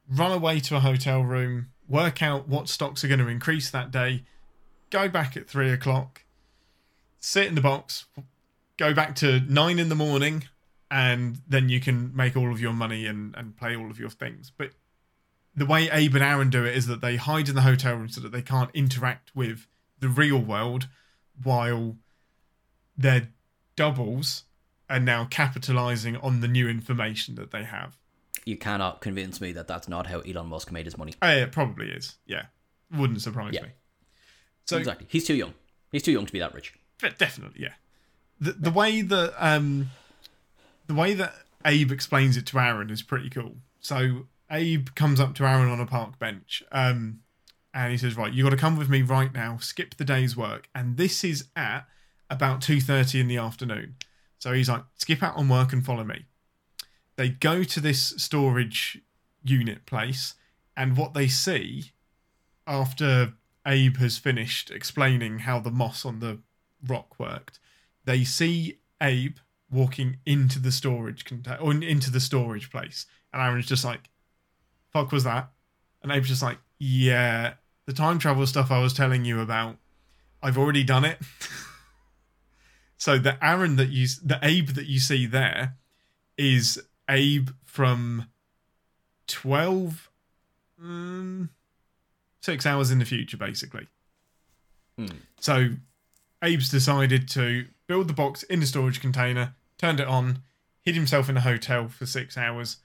[0.08, 3.90] run away to a hotel room, work out what stocks are going to increase that
[3.90, 4.24] day,
[4.90, 6.24] go back at three o'clock,
[7.18, 8.06] sit in the box,
[8.76, 10.44] go back to nine in the morning,
[10.90, 14.10] and then you can make all of your money and, and play all of your
[14.10, 14.50] things.
[14.56, 14.70] But
[15.54, 18.08] the way Abe and Aaron do it is that they hide in the hotel room
[18.08, 19.66] so that they can't interact with
[19.98, 20.88] the real world
[21.42, 21.96] while
[22.96, 23.28] their
[23.76, 24.44] doubles
[24.88, 27.97] are now capitalizing on the new information that they have.
[28.48, 31.12] You cannot convince me that that's not how Elon Musk made his money.
[31.22, 32.16] Uh, it probably is.
[32.26, 32.46] Yeah.
[32.90, 33.62] Wouldn't surprise Yeah.
[33.64, 33.68] me.
[34.64, 35.06] So exactly.
[35.10, 35.52] He's too young.
[35.92, 36.72] He's too young to be that rich.
[37.18, 37.74] Definitely, yeah.
[38.40, 39.90] The the way that um
[40.86, 41.34] the way that
[41.64, 43.56] Abe explains it to Aaron is pretty cool.
[43.80, 47.20] So Abe comes up to Aaron on a park bench, um,
[47.74, 49.58] and he says, "Right, you got to come with me right now.
[49.58, 51.86] Skip the day's work." And this is at
[52.30, 53.96] about two thirty in the afternoon.
[54.38, 56.24] So he's like, "Skip out on work and follow me."
[57.18, 59.00] They go to this storage
[59.42, 60.34] unit place,
[60.76, 61.90] and what they see
[62.64, 63.32] after
[63.66, 66.38] Abe has finished explaining how the moss on the
[66.86, 67.58] rock worked,
[68.04, 73.66] they see Abe walking into the storage container or into the storage place, and Aaron's
[73.66, 74.10] just like,
[74.92, 75.50] "Fuck was that?"
[76.00, 77.54] And Abe's just like, "Yeah,
[77.86, 79.78] the time travel stuff I was telling you about,
[80.40, 81.20] I've already done it."
[82.96, 85.78] so the Aaron that you, the Abe that you see there,
[86.36, 88.26] is Abe from
[89.26, 90.10] twelve,
[90.82, 91.50] um,
[92.40, 93.86] six hours in the future, basically.
[95.40, 95.70] So
[96.42, 100.42] Abe's decided to build the box in the storage container, turned it on,
[100.82, 102.78] hid himself in a hotel for six hours,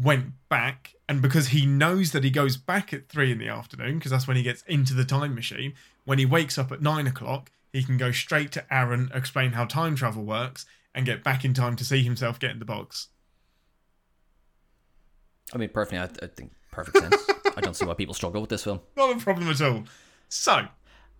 [0.00, 3.98] went back, and because he knows that he goes back at three in the afternoon,
[3.98, 5.74] because that's when he gets into the time machine,
[6.04, 9.64] when he wakes up at nine o'clock, he can go straight to Aaron, explain how
[9.64, 13.08] time travel works, and get back in time to see himself get in the box.
[15.54, 15.98] I mean, perfectly.
[15.98, 17.16] I, I think perfect sense.
[17.56, 18.80] I don't see why people struggle with this film.
[18.96, 19.84] Not a problem at all.
[20.28, 20.66] So,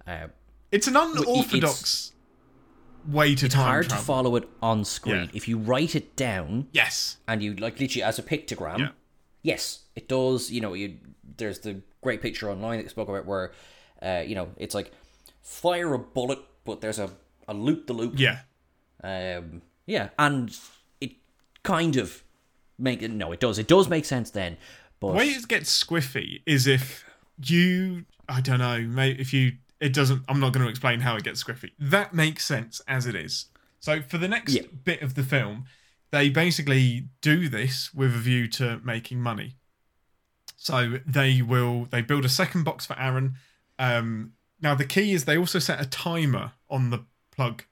[0.07, 0.29] Uh,
[0.70, 2.12] it's an unorthodox
[3.07, 3.99] way to time hard travel.
[4.01, 5.25] to follow it on screen.
[5.25, 5.31] Yeah.
[5.35, 7.18] If you write it down yes.
[7.29, 8.89] and you like literally as a pictogram, Yeah.
[9.43, 10.51] yes, it does.
[10.51, 10.97] You know, you
[11.37, 13.53] there's the great picture online that you spoke about where,
[14.03, 14.93] uh, you know, it's like
[15.43, 17.11] fire a bullet, but there's a
[17.49, 18.14] a loop the loop.
[18.18, 18.39] Yeah.
[19.05, 20.57] Um, yeah, and
[21.01, 21.12] it
[21.64, 22.23] kind of
[22.79, 23.03] make.
[23.03, 23.59] No, it does.
[23.59, 24.57] It does make sense then.
[25.01, 27.05] But The way it gets squiffy is if
[27.45, 30.23] you, I don't know, maybe if you it doesn't.
[30.29, 31.73] I'm not going to explain how it gets squiffy.
[31.79, 33.47] That makes sense as it is.
[33.81, 34.62] So for the next Yeah.
[34.85, 35.64] bit of the film,
[36.12, 39.57] they basically do this with a view to making money.
[40.57, 43.35] So they will they build a second box for Aaron.
[43.79, 47.01] Um, now the key is they also set a timer on the
[47.33, 47.64] plug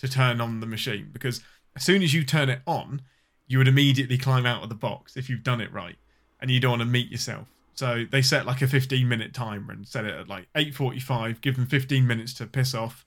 [0.00, 1.40] to turn on the machine because
[1.74, 3.00] as soon as you turn it on,
[3.46, 5.96] you would immediately climb out of the box if you've done it right,
[6.40, 7.48] and you don't want to meet yourself.
[7.74, 11.40] So they set like a 15 minute timer and set it at like 8:45.
[11.40, 13.04] Give them 15 minutes to piss off,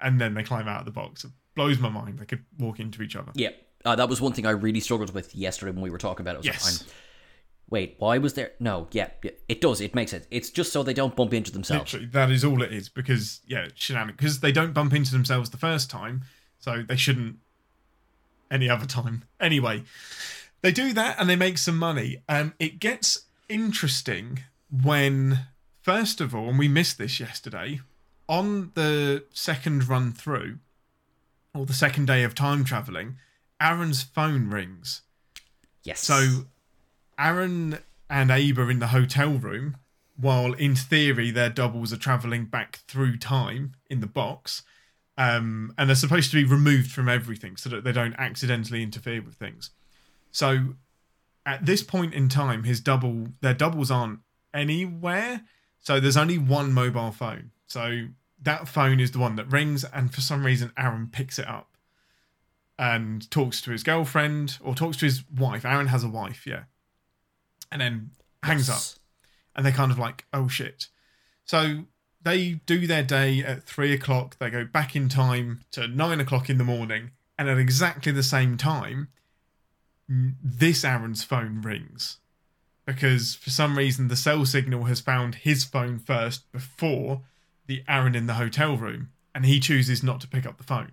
[0.00, 1.24] and then they climb out of the box.
[1.24, 2.18] It blows my mind.
[2.18, 3.32] They could walk into each other.
[3.34, 3.50] Yeah,
[3.84, 6.32] uh, that was one thing I really struggled with yesterday when we were talking about
[6.34, 6.36] it.
[6.36, 6.82] I was like, Yes.
[6.82, 6.90] I'm-
[7.70, 8.52] wait, why was there?
[8.60, 9.80] No, yeah, yeah, it does.
[9.80, 10.26] It makes sense.
[10.30, 11.92] It's just so they don't bump into themselves.
[11.92, 14.16] Literally, that is all it is because yeah, shenanigans.
[14.18, 16.22] Because they don't bump into themselves the first time,
[16.58, 17.36] so they shouldn't
[18.50, 19.24] any other time.
[19.40, 19.84] Anyway,
[20.62, 22.22] they do that and they make some money.
[22.28, 24.40] Um, it gets interesting
[24.70, 25.46] when,
[25.82, 27.80] first of all, and we missed this yesterday,
[28.28, 30.58] on the second run through,
[31.54, 33.16] or the second day of time traveling,
[33.60, 35.02] Aaron's phone rings.
[35.82, 36.00] Yes.
[36.00, 36.46] So
[37.18, 37.78] Aaron
[38.08, 39.76] and Abe are in the hotel room,
[40.16, 44.62] while in theory their doubles are traveling back through time in the box,
[45.20, 49.20] um, and are supposed to be removed from everything so that they don't accidentally interfere
[49.20, 49.68] with things.
[50.32, 50.76] So
[51.44, 54.20] at this point in time, his double, their doubles aren't
[54.54, 55.42] anywhere.
[55.78, 57.50] So there's only one mobile phone.
[57.66, 58.06] So
[58.40, 61.76] that phone is the one that rings, and for some reason, Aaron picks it up
[62.78, 65.66] and talks to his girlfriend or talks to his wife.
[65.66, 66.62] Aaron has a wife, yeah.
[67.70, 68.12] And then
[68.42, 68.80] hangs up.
[69.54, 70.86] And they're kind of like, oh shit.
[71.44, 71.84] So
[72.22, 74.36] they do their day at three o'clock.
[74.38, 77.10] They go back in time to nine o'clock in the morning.
[77.38, 79.08] And at exactly the same time,
[80.08, 82.18] this Aaron's phone rings.
[82.84, 87.22] Because for some reason, the cell signal has found his phone first before
[87.66, 89.10] the Aaron in the hotel room.
[89.34, 90.92] And he chooses not to pick up the phone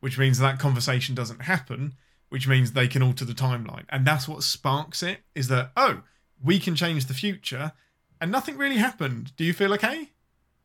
[0.00, 1.94] which means that conversation doesn't happen,
[2.28, 3.84] which means they can alter the timeline.
[3.88, 6.02] And that's what sparks it is that, oh,
[6.42, 7.72] we can change the future
[8.20, 9.32] and nothing really happened.
[9.36, 10.10] Do you feel okay?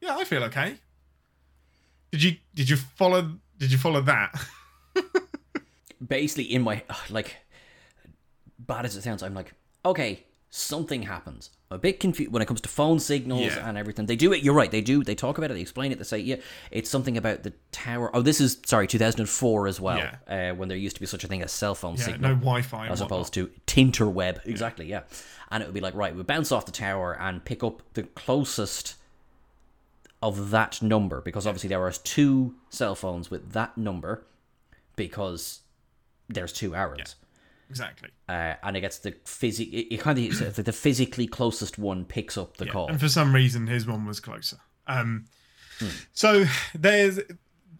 [0.03, 0.75] Yeah, I feel okay.
[2.11, 4.35] Did you did you follow did you follow that?
[6.05, 7.37] Basically, in my like,
[8.59, 9.53] bad as it sounds, I'm like,
[9.85, 11.51] okay, something happens.
[11.71, 13.67] I'm a bit confused when it comes to phone signals Yeah.
[13.67, 14.05] and everything.
[14.05, 14.43] They do it.
[14.43, 14.69] You're right.
[14.69, 15.01] They do.
[15.05, 15.53] They talk about it.
[15.53, 15.97] They explain it.
[15.99, 16.35] They say, yeah,
[16.69, 18.11] it's something about the tower.
[18.13, 20.05] Oh, this is sorry, 2004 as well.
[20.27, 22.31] Uh, when there used to be such a thing as cell phone yeah, signal.
[22.31, 22.87] no Wi-Fi.
[22.89, 24.45] as opposed to Tinterweb.
[24.45, 25.03] Exactly, yeah.
[25.49, 28.03] And it would be like, right, we bounce off the tower and pick up the
[28.03, 28.95] closest
[30.23, 34.25] of that number because obviously there are two cell phones with that number
[34.95, 35.61] because
[36.29, 37.15] there's two Aarons.
[37.69, 38.09] exactly.
[38.29, 39.67] Uh, and it gets the physic.
[39.73, 42.87] It, it kind of the physically closest one picks up the call.
[42.87, 44.57] And for some reason, his one was closer.
[44.87, 45.25] Um,
[46.13, 47.19] So there's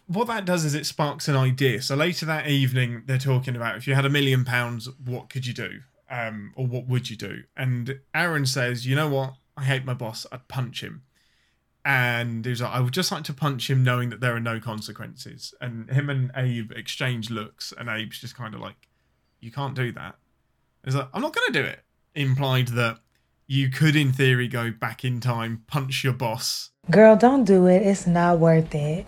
[0.06, 1.80] what that does is it sparks an idea.
[1.80, 5.46] So later that evening, they're talking about if you had a million pounds, what could
[5.46, 5.80] you do,
[6.10, 7.44] um, or what would you do?
[7.56, 9.34] And Aaron says, "You know what?
[9.56, 10.26] I hate my boss.
[10.30, 11.02] I'd punch him."
[11.84, 14.40] And he was like, "I would just like to punch him, knowing that there are
[14.40, 18.88] no consequences." And him and Abe exchange looks, and Abe's just kind of like,
[19.40, 20.16] "You can't do that."
[20.84, 23.00] He's like, "I'm not going to do it." Implied that
[23.46, 27.80] you could, in theory, go back in time, punch your boss, Girl, don't do it.
[27.80, 29.06] It's not worth it.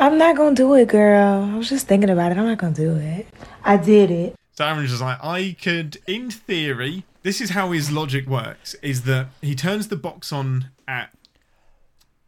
[0.00, 1.44] I'm not gonna do it, girl.
[1.44, 2.38] I was just thinking about it.
[2.38, 3.28] I'm not gonna do it.
[3.62, 4.34] I did it.
[4.52, 9.02] So Aaron's just like, I could, in theory, this is how his logic works: is
[9.02, 11.10] that he turns the box on at,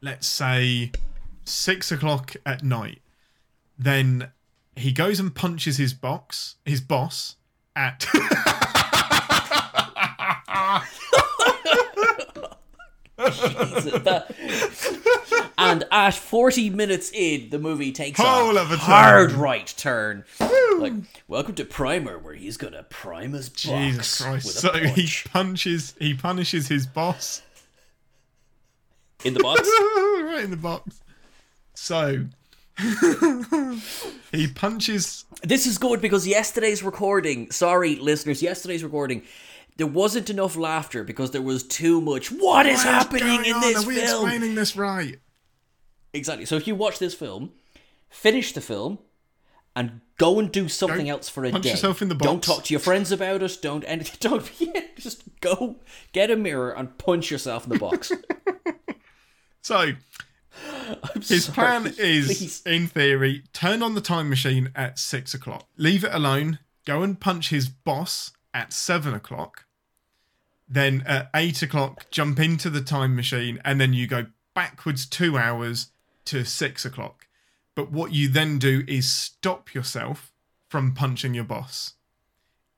[0.07, 0.93] let's say,
[1.45, 3.01] six o'clock at night.
[3.79, 4.31] Then
[4.77, 7.37] he goes and punches his box, his boss,
[7.75, 8.07] at.
[13.17, 14.35] That-
[15.59, 18.79] and at 40 minutes in, the movie takes Whole a a turn.
[18.79, 20.25] hard right turn.
[20.79, 20.93] Like,
[21.27, 24.49] welcome to Primer, where he's gonna prime his box Jesus Christ!
[24.59, 27.41] So he punches, he punishes his boss
[29.27, 29.61] in the box.
[30.23, 31.01] right in the box.
[31.75, 32.27] So
[34.33, 39.23] he punches This is good because yesterday's recording, sorry listeners, yesterday's recording,
[39.77, 42.31] there wasn't enough laughter because there was too much.
[42.31, 43.61] What is What's happening going in on?
[43.61, 44.29] this Are we film?
[44.29, 45.19] explaining this right?
[46.13, 46.47] Exactly.
[46.47, 47.53] So if you watch this film,
[48.09, 48.99] finish the film,
[49.75, 51.71] and go and do something Go else for a punch day.
[51.73, 52.27] yourself in the box.
[52.27, 53.59] Don't talk to your friends about it.
[53.61, 54.17] Don't anything.
[54.21, 55.77] Don't yeah, just go
[56.13, 58.11] get a mirror and punch yourself in the box.
[59.67, 59.79] So
[60.69, 62.63] I'm his sorry, plan is, please.
[62.65, 67.19] in theory, turn on the time machine at six o'clock, leave it alone, go and
[67.19, 69.65] punch his boss at seven o'clock,
[70.69, 75.37] then at eight o'clock jump into the time machine, and then you go backwards two
[75.37, 75.89] hours
[76.27, 77.27] to six o'clock.
[77.75, 80.31] But what you then do is stop yourself
[80.69, 81.95] from punching your boss,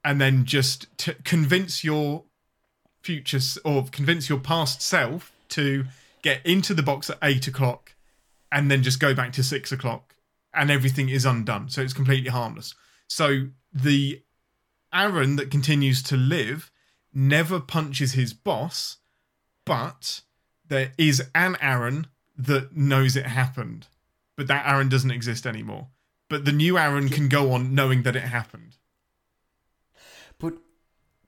[0.02, 2.24] and then just t- convince your
[3.02, 5.84] future or convince your past self to
[6.22, 7.94] get into the box at eight o'clock,
[8.52, 10.14] and then just go back to six o'clock,
[10.54, 11.68] and everything is undone.
[11.68, 12.74] So it's completely harmless.
[13.08, 14.22] So the
[14.92, 16.70] Aaron that continues to live
[17.12, 18.98] never punches his boss,
[19.64, 20.20] but
[20.66, 22.06] there is an Aaron
[22.36, 23.86] that knows it happened,
[24.36, 25.88] but that Aaron doesn't exist anymore.
[26.30, 28.76] But the new Aaron can go on knowing that it happened.
[30.38, 30.54] But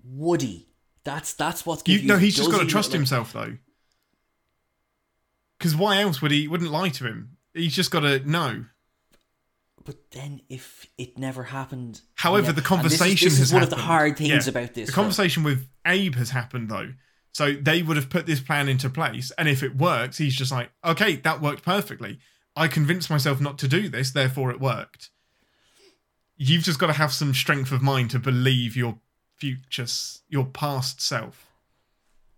[0.04, 0.68] Woody,
[1.04, 2.06] that's that's what's You, confusing.
[2.08, 3.56] no, he's just got to trust like- himself though.
[5.60, 7.36] Because why else would he wouldn't lie to him?
[7.52, 8.64] He's just got to know.
[9.84, 13.60] But then, if it never happened, However, the conversation this is, this has is one
[13.62, 13.72] happened.
[13.74, 14.50] of the hard things Yeah.
[14.50, 14.86] about this.
[14.86, 16.94] The conversation with Abe has happened though.
[17.32, 20.50] So they would have put this plan into place, and if it works, he's just
[20.50, 22.18] like, okay, that worked perfectly.
[22.56, 25.10] I convinced myself not to do this, therefore it worked.
[26.36, 28.98] You've just got to have some strength of mind to believe your
[29.36, 29.86] future,
[30.28, 31.49] your past self.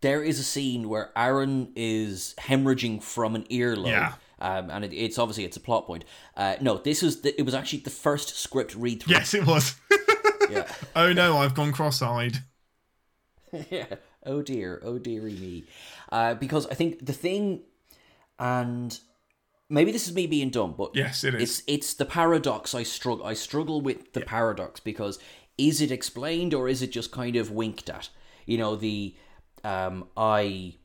[0.03, 3.86] There is a scene where Aaron is hemorrhaging from an earlobe.
[3.86, 4.14] Yeah.
[4.40, 6.05] Um, and it, it's obviously it's a plot point.
[6.36, 9.14] Uh, no, this was the, it was actually the first script read through.
[9.14, 9.76] Yes, it was.
[10.50, 10.66] Yeah.
[10.96, 12.38] oh no, I've gone cross-eyed.
[13.70, 13.86] yeah.
[14.26, 14.82] Oh dear.
[14.84, 15.64] Oh dearie me.
[16.11, 17.61] Uh, because I think the thing,
[18.38, 18.98] and
[19.70, 21.42] maybe this is me being dumb, but Yes, it is.
[21.42, 22.74] It's it's the paradox.
[22.74, 23.24] I struggle.
[23.24, 25.20] I struggle with the paradox because
[25.57, 28.09] is it explained or is it just kind of winked at?
[28.44, 29.14] You know the
[29.64, 30.76] um I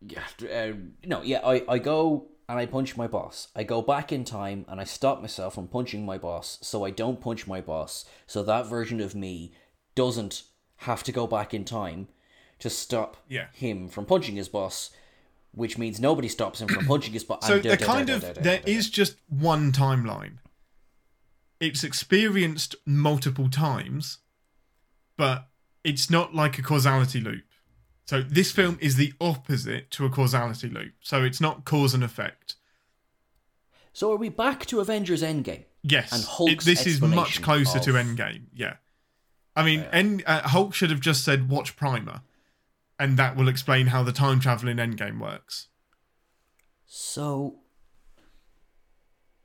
[0.00, 0.72] yeah uh,
[1.04, 3.48] no yeah I I go and I punch my boss.
[3.56, 6.90] I go back in time and I stop myself from punching my boss, so I
[6.90, 8.04] don't punch my boss.
[8.26, 9.52] So that version of me
[9.96, 10.44] doesn't
[10.80, 12.06] have to go back in time
[12.60, 13.48] to stop Yeah.
[13.52, 14.90] him from punching his boss,
[15.52, 17.44] which means nobody stops him from punching his boss.
[17.46, 20.38] So there kind of there is just one timeline.
[21.58, 24.18] It's experienced multiple times,
[25.16, 25.48] but
[25.82, 27.42] it's not like a causality loop.
[28.06, 30.92] So this film is the opposite to a causality loop.
[31.00, 32.54] So it's not cause and effect.
[33.92, 35.64] So are we back to Avengers Endgame?
[35.82, 38.44] Yes, And Hulk's it- this is much closer to Endgame.
[38.54, 38.76] Yeah,
[39.54, 42.22] I mean, End, uh, Hulk should have just said watch Primer,
[42.98, 45.68] and that will explain how the time travel in Endgame works.
[46.86, 47.60] So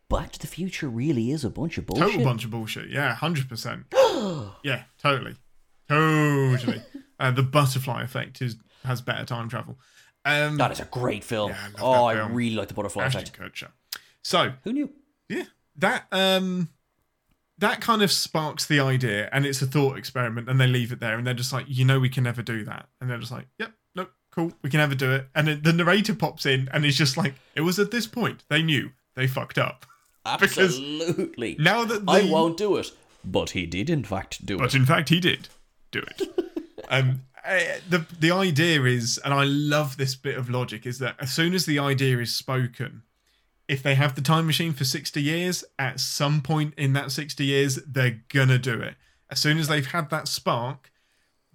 [0.10, 2.06] Back to the Future really is a bunch of bullshit.
[2.12, 2.90] Total bunch of bullshit.
[2.90, 3.86] Yeah, hundred percent.
[4.64, 5.36] Yeah, totally,
[5.88, 6.82] totally.
[7.22, 9.78] uh, the butterfly effect is has better time travel.
[10.26, 11.52] Um, That is a great film.
[11.52, 13.40] Yeah, I oh, that I really like the butterfly Ashton effect.
[13.40, 13.70] Kutcher.
[14.24, 14.90] So Who knew?
[15.30, 15.46] yeah,
[15.78, 16.70] that um,
[17.58, 21.00] that kind of sparks the idea, and it's a thought experiment, and they leave it
[21.00, 23.32] there, and they're just like, you know, we can never do that, and they're just
[23.32, 26.70] like, yep, nope, cool, we can never do it, and then the narrator pops in,
[26.74, 29.86] and it's just like, it was at this point they knew they fucked up.
[30.26, 31.56] Absolutely.
[31.60, 32.92] Now that I won't do it.
[33.24, 34.68] But he did, in fact, do But it.
[34.68, 35.50] But in fact, he did
[35.92, 36.22] do it.
[36.92, 41.16] um, eh, the the idea is, and I love this bit of logic, is that
[41.20, 43.04] as soon as the idea is spoken,
[43.68, 47.46] if they have the time machine for sixty years, at some point in that sixty
[47.46, 48.96] years, they're gonna do it.
[49.30, 50.92] As soon as they've had that spark,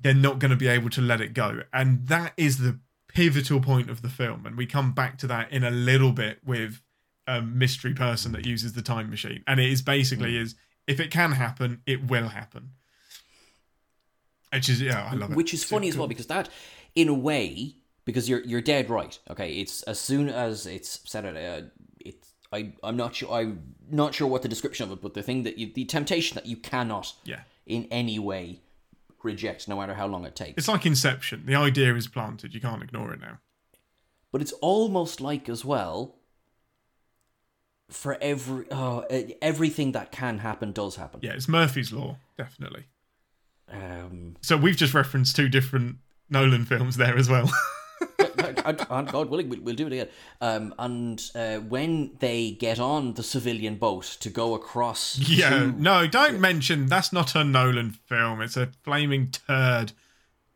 [0.01, 3.61] they're not going to be able to let it go, and that is the pivotal
[3.61, 4.47] point of the film.
[4.47, 6.83] And we come back to that in a little bit with
[7.27, 10.55] a mystery person that uses the time machine, and it is basically is
[10.87, 12.71] if it can happen, it will happen.
[14.57, 15.37] Which is yeah, I love it.
[15.37, 16.49] Which is funny so as well because that,
[16.95, 19.19] in a way, because you're you're dead right.
[19.31, 21.67] Okay, it's as soon as it's said it, uh,
[22.01, 25.23] it's I I'm not sure I'm not sure what the description of it, but the
[25.23, 27.41] thing that you the temptation that you cannot Yeah.
[27.67, 28.61] in any way
[29.23, 30.55] reject, no matter how long it takes.
[30.59, 31.47] It's like Inception.
[31.47, 32.55] The idea is planted.
[32.55, 33.39] You can't ignore it now.
[34.33, 36.15] but it's almost like as well.
[37.89, 41.21] For every oh, uh, everything that can happen does happen.
[41.23, 42.85] Yeah, it's Murphy's Law, definitely.
[43.69, 45.97] Um, So we've just referenced two different
[46.31, 47.51] Nolan films there as well.
[48.65, 50.09] and God willing, we'll, do it again.
[50.41, 55.67] Um, and uh, when they get on the civilian boat to go across, yeah, to-
[55.81, 58.41] no, don't mention that's not a Nolan film.
[58.43, 59.93] It's a flaming turd.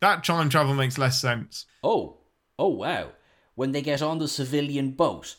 [0.01, 1.65] That time travel makes less sense.
[1.83, 2.17] oh,
[2.59, 3.09] oh wow,
[3.55, 5.35] when they get on the civilian boat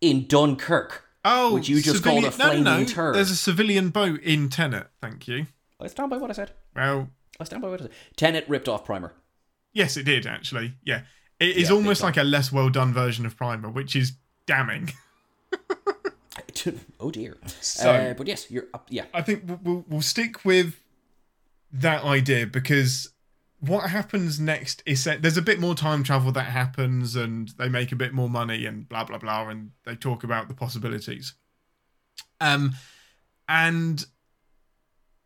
[0.00, 1.04] in Dunkirk.
[1.24, 2.92] Oh, Which you just civilian- called a no, no, flaming no.
[2.92, 3.14] turd.
[3.16, 4.88] There's a civilian boat in Tenet.
[5.00, 5.46] Thank you.
[5.80, 6.52] I stand by what I said.
[6.76, 7.08] Well,
[7.40, 7.92] I stand by what I said.
[8.16, 9.12] Tenet ripped off Primer.
[9.72, 10.74] yes, it did actually.
[10.84, 11.02] Yeah,
[11.40, 14.12] it is Yeah, almost like a less well done version of Primer, which is
[14.46, 14.92] damning.
[17.00, 17.36] oh dear.
[17.60, 18.86] So- uh, but yes, you're up.
[18.90, 19.04] Yeah.
[19.14, 20.80] I think we'll- we'll, stick with
[21.72, 23.10] that idea because
[23.60, 27.68] what happens next is that there's a bit more time travel that happens and they
[27.68, 31.34] make a bit more money and blah blah blah and they talk about the possibilities
[32.40, 32.72] um
[33.48, 34.06] and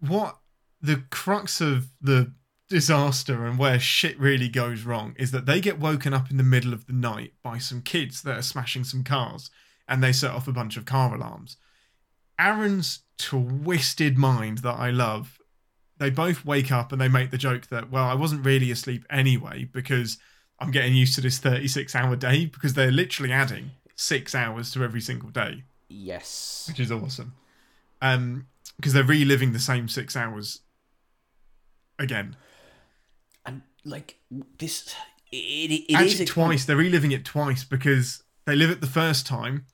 [0.00, 0.38] what
[0.82, 2.32] the crux of the
[2.68, 6.42] disaster and where shit really goes wrong is that they get woken up in the
[6.42, 9.50] middle of the night by some kids that are smashing some cars
[9.88, 11.56] and they set off a bunch of car alarms
[12.38, 15.38] aaron's twisted mind that i love
[15.98, 19.04] they both wake up and they make the joke that, well, I wasn't really asleep
[19.10, 20.16] anyway because
[20.58, 24.82] I'm getting used to this 36 hour day because they're literally adding six hours to
[24.82, 26.64] every single day, Yes.
[26.68, 27.34] which is awesome.
[28.00, 30.60] Um, because they're reliving the same six hours
[32.00, 32.36] again.
[33.46, 34.16] And like
[34.58, 34.94] this,
[35.30, 35.36] it,
[35.88, 36.64] it, Actually, twice.
[36.64, 39.66] They're reliving it twice because they live it the first time,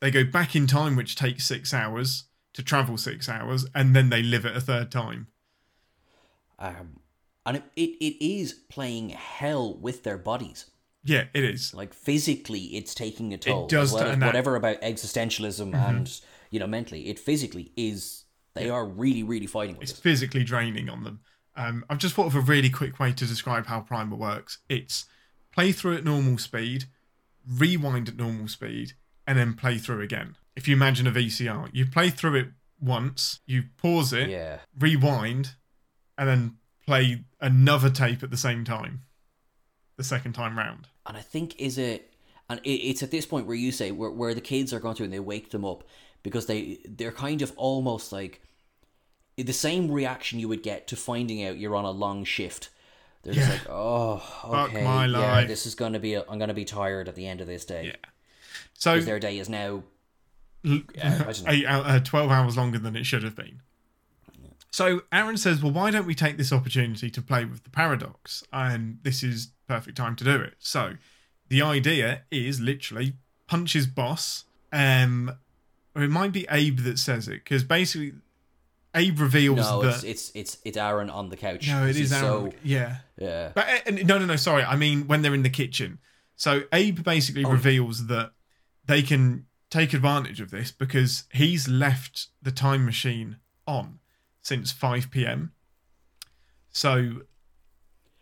[0.00, 2.24] they go back in time, which takes six hours
[2.54, 5.26] to travel six hours, and then they live it a third time.
[6.58, 7.00] Um,
[7.44, 10.66] and it, it, it is playing hell with their bodies.
[11.04, 11.74] Yeah, it is.
[11.74, 13.64] Like physically, it's taking a toll.
[13.64, 14.26] It does Well, that- Mm-hmm.
[14.26, 16.20] whatever about existentialism and
[16.50, 18.24] you know mentally, it physically is.
[18.54, 20.02] They are really, really fighting with it's it.
[20.02, 21.20] physically draining on them.
[21.56, 24.58] Um, I've just thought of a really quick way to describe how Primer works.
[24.68, 25.06] It's
[25.52, 26.84] play through at normal speed,
[27.46, 28.92] rewind at normal speed,
[29.26, 30.36] and then play through again.
[30.56, 32.48] If you imagine a VCR, you play through it
[32.80, 34.58] once, you pause it, Yeah.
[34.78, 35.54] rewind,
[36.18, 39.02] and then play another tape at the same time,
[39.96, 40.88] the second time round.
[41.06, 42.12] and I think is it,
[42.48, 45.04] and it's at this point where you say where, where the kids are going through
[45.04, 45.84] and they wake them up
[46.22, 48.40] because they they're kind of almost like
[49.42, 52.70] the same reaction you would get to finding out you're on a long shift.
[53.22, 56.14] They're just like, oh, Fuck okay, my yeah, life." this is gonna be.
[56.14, 57.86] A, I'm gonna be tired at the end of this day.
[57.86, 58.10] Yeah.
[58.74, 59.84] So their day is now.
[60.64, 61.50] l- Yeah, I don't know.
[61.52, 63.60] eight, uh, 12 hours longer than it should have been.
[64.70, 68.42] So Aaron says, Well, why don't we take this opportunity to play with the paradox?
[68.52, 70.54] And this is perfect time to do it.
[70.58, 70.94] So
[71.48, 73.14] the idea is literally
[73.46, 74.44] punch his boss.
[74.72, 75.36] Um,
[75.94, 78.14] or it might be Abe that says it because basically
[78.94, 79.94] Abe reveals No, that.
[79.94, 81.66] it's it's it's it's Aaron on the couch.
[81.68, 82.50] no, it is Aaron.
[82.50, 82.96] So, yeah.
[83.18, 83.52] yeah.
[83.54, 84.36] But uh, no, no, no.
[84.36, 85.98] Sorry, I mean when they're in the kitchen.
[86.36, 88.32] So Abe basically reveals that
[88.84, 93.36] they can take advantage of this because he's left the time machine
[93.66, 94.00] on
[94.42, 95.52] since 5 p.m.
[96.70, 97.22] So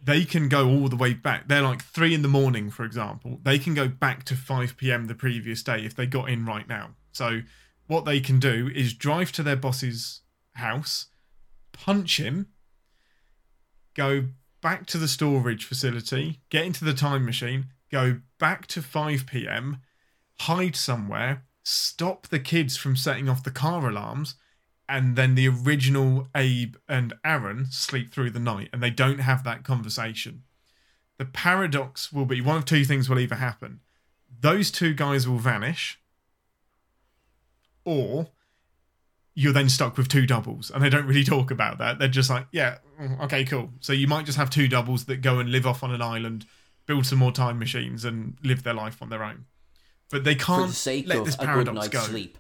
[0.03, 1.49] they can go all the way back.
[1.49, 3.41] They're like three in the morning, for example.
[3.43, 5.07] They can go back to 5 p.m.
[5.07, 6.91] the previous day if they got in right now.
[7.13, 7.41] So
[7.87, 10.21] what they can do is drive to their boss's
[10.55, 11.07] house,
[11.73, 12.49] punch him,
[13.95, 14.25] go
[14.61, 19.79] back to the storage facility, get into the time machine, go back to 5 p.m.,
[20.41, 24.35] hide somewhere, stop the kids from setting off the car alarms,
[24.89, 29.45] and then the original Abe and Aaron sleep through the night and they don't have
[29.45, 30.43] that conversation.
[31.17, 33.81] The paradox will be one of two things will either happen.
[34.41, 36.01] Those two guys will vanish,
[37.85, 38.31] or
[39.35, 42.29] you're then stuck with two doubles and they don't really talk about that they're just
[42.31, 45.51] like yeah mm, okay cool so you might just have two doubles that go and
[45.51, 46.45] live off on an island
[46.87, 49.45] build some more time machines and live their life on their own
[50.11, 52.39] but they can't the sake let of this a good paradox night's go sleep,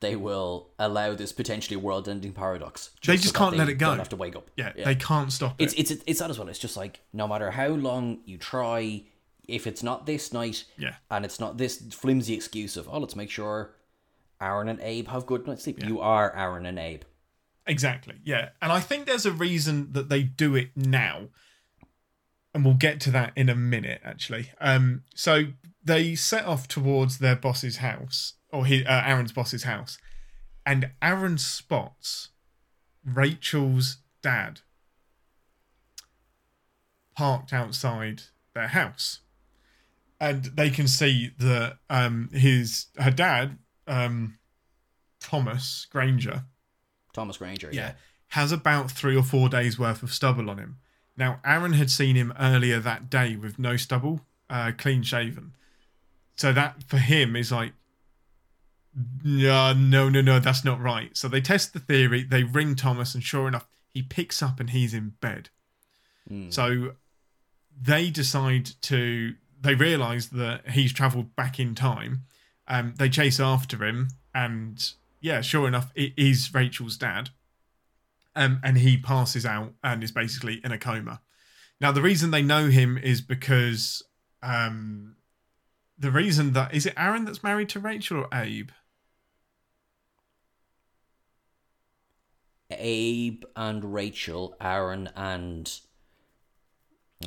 [0.00, 2.88] they will allow this potentially world-ending paradox.
[3.06, 3.88] They just that can't they let it go.
[3.88, 4.50] Don't have to wake up.
[4.56, 5.64] yeah, they can't stop it.
[5.64, 6.48] It's it it's it's that as well.
[6.48, 9.02] It's just like no matter how long you try,
[9.46, 10.94] if it's not this night, Yeah.
[11.10, 13.72] and it's not this flimsy excuse of oh let's make sure
[14.40, 15.84] Aaron and Abe have good night's sleep.
[15.84, 17.02] You are Aaron and Abe.
[17.66, 18.16] Exactly.
[18.24, 18.50] Yeah.
[18.62, 21.28] And I think there's a reason that they do it now.
[22.54, 24.50] And we'll get to that in a minute, actually.
[24.60, 25.44] Um, so
[25.84, 29.98] they set off towards their boss's house, or he, uh, Aaron's boss's house,
[30.66, 32.30] and Aaron spots
[33.04, 34.60] Rachel's dad
[37.16, 38.22] parked outside
[38.54, 39.20] their house,
[40.20, 43.58] and they can see that um, his her dad,
[43.90, 44.38] um,
[45.20, 46.44] Thomas Granger,
[47.12, 47.68] Thomas Granger.
[47.72, 47.92] yeah,
[48.28, 50.78] has about three or four days worth of stubble on him.
[51.16, 55.52] Now, Aaron had seen him earlier that day with no stubble, uh, clean shaven.
[56.36, 57.72] So that for him is like,
[59.22, 61.14] no, no, no, no, that's not right.
[61.16, 62.22] So they test the theory.
[62.22, 65.50] They ring Thomas, and sure enough, he picks up and he's in bed.
[66.50, 66.92] So
[67.80, 69.34] they decide to.
[69.60, 72.22] They realise that he's travelled back in time.
[72.70, 77.30] Um, they chase after him, and yeah, sure enough, it is Rachel's dad.
[78.36, 81.20] Um, and he passes out and is basically in a coma.
[81.80, 84.04] Now, the reason they know him is because
[84.40, 85.16] um,
[85.98, 88.70] the reason that is it Aaron that's married to Rachel or Abe?
[92.70, 95.80] Abe and Rachel, Aaron and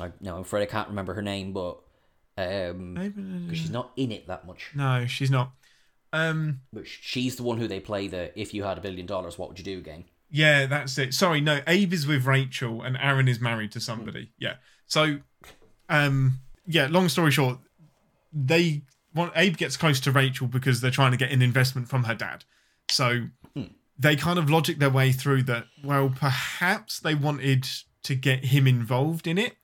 [0.00, 1.83] I, no, I'm afraid I can't remember her name, but
[2.36, 4.70] um, because she's not in it that much.
[4.74, 5.52] No, she's not.
[6.12, 9.38] Um, But she's the one who they play the "If you had a billion dollars,
[9.38, 10.04] what would you do?" game.
[10.30, 11.14] yeah, that's it.
[11.14, 14.30] Sorry, no, Abe is with Rachel and Aaron is married to somebody.
[14.38, 14.54] Yeah.
[14.86, 15.18] So,
[15.88, 16.88] um, yeah.
[16.90, 17.58] Long story short,
[18.32, 18.82] they
[19.14, 22.14] want Abe gets close to Rachel because they're trying to get an investment from her
[22.14, 22.44] dad.
[22.90, 23.28] So
[23.98, 25.66] they kind of logic their way through that.
[25.84, 27.66] Well, perhaps they wanted
[28.02, 29.56] to get him involved in it.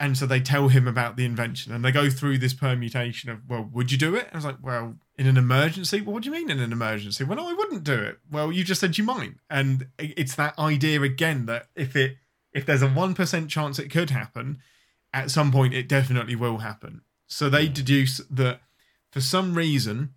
[0.00, 3.40] And so they tell him about the invention and they go through this permutation of,
[3.48, 4.26] well, would you do it?
[4.26, 6.00] And I was like, well, in an emergency?
[6.00, 7.24] Well, what do you mean in an emergency?
[7.24, 8.20] Well, no, I wouldn't do it.
[8.30, 9.34] Well, you just said you might.
[9.50, 12.16] And it's that idea again that if it
[12.52, 14.58] if there's a 1% chance it could happen,
[15.12, 17.02] at some point it definitely will happen.
[17.26, 18.60] So they deduce that
[19.10, 20.14] for some reason,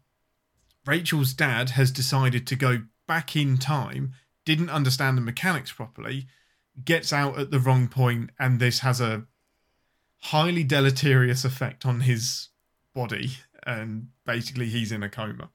[0.85, 4.13] Rachel's dad has decided to go back in time,
[4.45, 6.27] didn't understand the mechanics properly,
[6.83, 9.25] gets out at the wrong point, and this has a
[10.21, 12.49] highly deleterious effect on his
[12.93, 13.31] body,
[13.65, 15.49] and basically he's in a coma.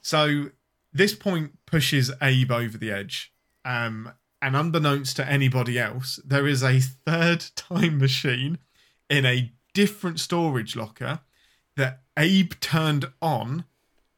[0.00, 0.50] So
[0.92, 3.32] this point pushes Abe over the edge.
[3.64, 8.58] Um, and unbeknownst to anybody else, there is a third time machine
[9.10, 11.20] in a different storage locker
[11.76, 13.64] that Abe turned on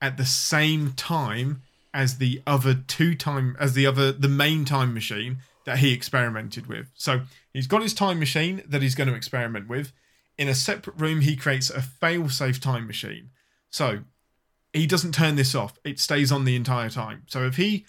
[0.01, 4.95] at the same time as the other two time as the other the main time
[4.95, 6.91] machine that he experimented with.
[6.95, 7.23] So
[7.53, 9.93] he's got his time machine that he's going to experiment with.
[10.39, 13.31] In a separate room, he creates a fail-safe time machine.
[13.71, 14.01] So
[14.73, 17.25] he doesn't turn this off; it stays on the entire time.
[17.27, 17.85] So if he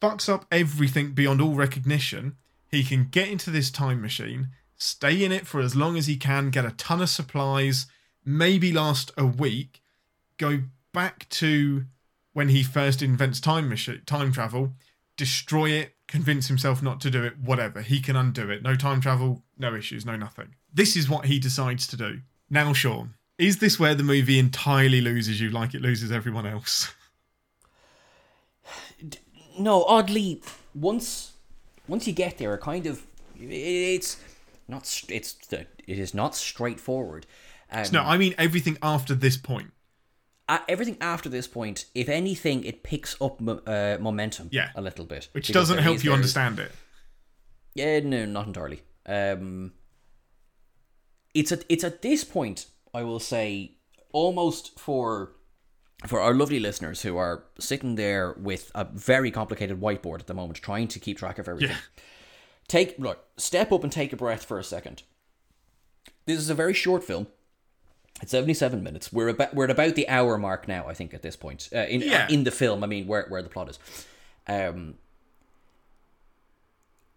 [0.00, 2.36] fucks up everything beyond all recognition,
[2.70, 6.16] he can get into this time machine, stay in it for as long as he
[6.16, 7.86] can, get a ton of supplies,
[8.24, 9.82] maybe last a week,
[10.36, 10.62] go
[10.92, 11.84] back to
[12.32, 14.74] when he first invents time machine, time travel,
[15.16, 17.82] destroy it, convince himself not to do it, whatever.
[17.82, 18.62] He can undo it.
[18.62, 20.54] No time travel, no issues, no nothing.
[20.72, 22.20] This is what he decides to do.
[22.50, 26.92] Now, Sean, is this where the movie entirely loses you like it loses everyone else?
[29.58, 30.40] No, oddly,
[30.72, 31.32] once
[31.88, 33.02] once you get there, it kind of
[33.40, 34.16] it's
[34.68, 37.26] not it's it is not straightforward.
[37.72, 39.72] Um, No, I mean everything after this point.
[40.68, 44.48] Everything after this point, if anything, it picks up uh, momentum.
[44.50, 44.70] Yeah.
[44.74, 46.72] a little bit, Which doesn't help you there understand it.
[47.74, 48.82] Yeah, no, not entirely.
[49.06, 49.72] Um,
[51.34, 53.76] it's at it's at this point I will say
[54.12, 55.32] almost for
[56.06, 60.34] for our lovely listeners who are sitting there with a very complicated whiteboard at the
[60.34, 61.76] moment, trying to keep track of everything.
[61.76, 62.02] Yeah.
[62.68, 65.02] Take look, step up and take a breath for a second.
[66.26, 67.26] This is a very short film.
[68.20, 69.12] It's seventy-seven minutes.
[69.12, 70.86] We're about we're at about the hour mark now.
[70.88, 72.26] I think at this point uh, in Yeah.
[72.28, 72.82] in the film.
[72.82, 73.78] I mean, where where the plot is.
[74.46, 74.94] Um,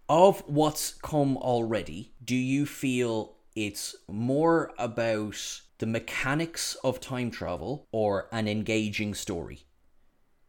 [0.10, 7.88] of what's come already, do you feel it's more about the mechanics of time travel
[7.92, 9.64] or an engaging story?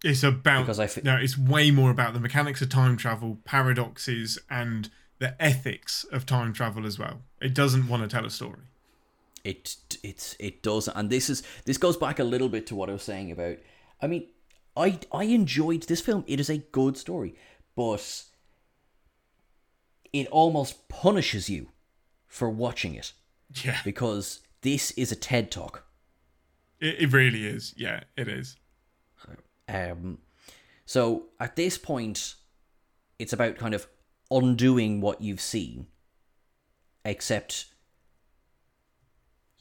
[0.05, 3.39] It's about Because I fe- no, it's way more about the mechanics of time travel,
[3.45, 4.91] paradoxes, and
[5.21, 7.23] the ethics of time travel as well.
[7.41, 8.63] It doesn't want to tell a story.
[9.45, 12.88] It it's it does, and this is this goes back a little bit to what
[12.88, 13.57] I was saying about.
[14.01, 14.28] I mean,
[14.76, 16.24] I I enjoyed this film.
[16.26, 17.34] It is a good story,
[17.74, 18.24] but
[20.12, 21.68] it almost punishes you
[22.26, 23.12] for watching it
[23.64, 25.84] Yeah, because this is a TED talk.
[26.80, 27.74] it, it really is.
[27.76, 28.57] Yeah, it is.
[29.68, 30.18] Um,
[30.84, 32.34] so at this point,
[33.18, 33.86] it's about kind of
[34.30, 35.86] undoing what you've seen,
[37.05, 37.66] except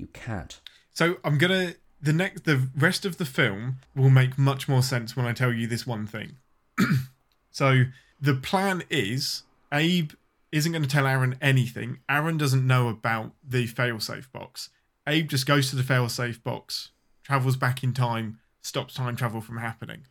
[0.01, 0.59] you can't.
[0.91, 5.15] So I'm gonna the next the rest of the film will make much more sense
[5.15, 6.37] when I tell you this one thing.
[7.51, 7.83] so
[8.19, 10.11] the plan is Abe
[10.51, 11.99] isn't going to tell Aaron anything.
[12.09, 14.69] Aaron doesn't know about the failsafe box.
[15.07, 16.91] Abe just goes to the failsafe box,
[17.23, 20.07] travels back in time, stops time travel from happening.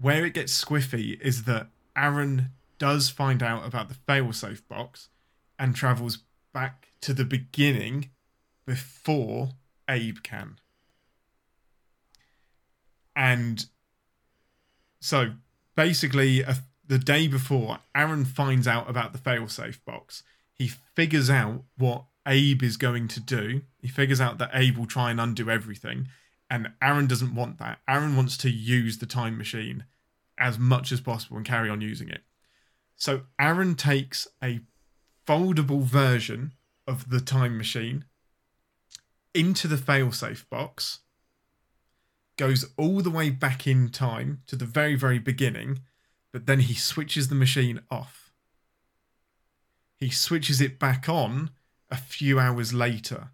[0.00, 5.08] Where it gets squiffy is that Aaron does find out about the failsafe box
[5.58, 6.18] and travels
[6.52, 8.10] back to the beginning
[8.66, 9.50] before
[9.88, 10.58] Abe can.
[13.14, 13.66] And
[15.00, 15.32] so
[15.74, 20.22] basically, a, the day before, Aaron finds out about the failsafe box.
[20.52, 23.62] He figures out what Abe is going to do.
[23.80, 26.08] He figures out that Abe will try and undo everything.
[26.50, 27.78] And Aaron doesn't want that.
[27.88, 29.84] Aaron wants to use the time machine
[30.38, 32.22] as much as possible and carry on using it.
[32.96, 34.60] So Aaron takes a
[35.28, 36.54] foldable version
[36.86, 38.06] of the time machine
[39.34, 41.00] into the failsafe box,
[42.38, 45.80] goes all the way back in time to the very, very beginning,
[46.32, 48.32] but then he switches the machine off.
[50.00, 51.50] he switches it back on
[51.90, 53.30] a few hours later.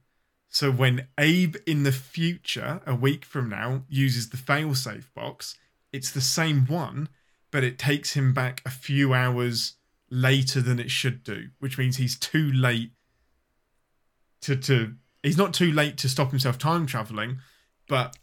[0.49, 5.57] So when Abe in the future, a week from now, uses the failsafe box,
[5.93, 7.09] it's the same one,
[7.51, 9.75] but it takes him back a few hours
[10.11, 12.91] later than it should do, which means he's too late
[14.43, 17.39] to to he's not too late to stop himself time traveling,
[17.89, 18.17] but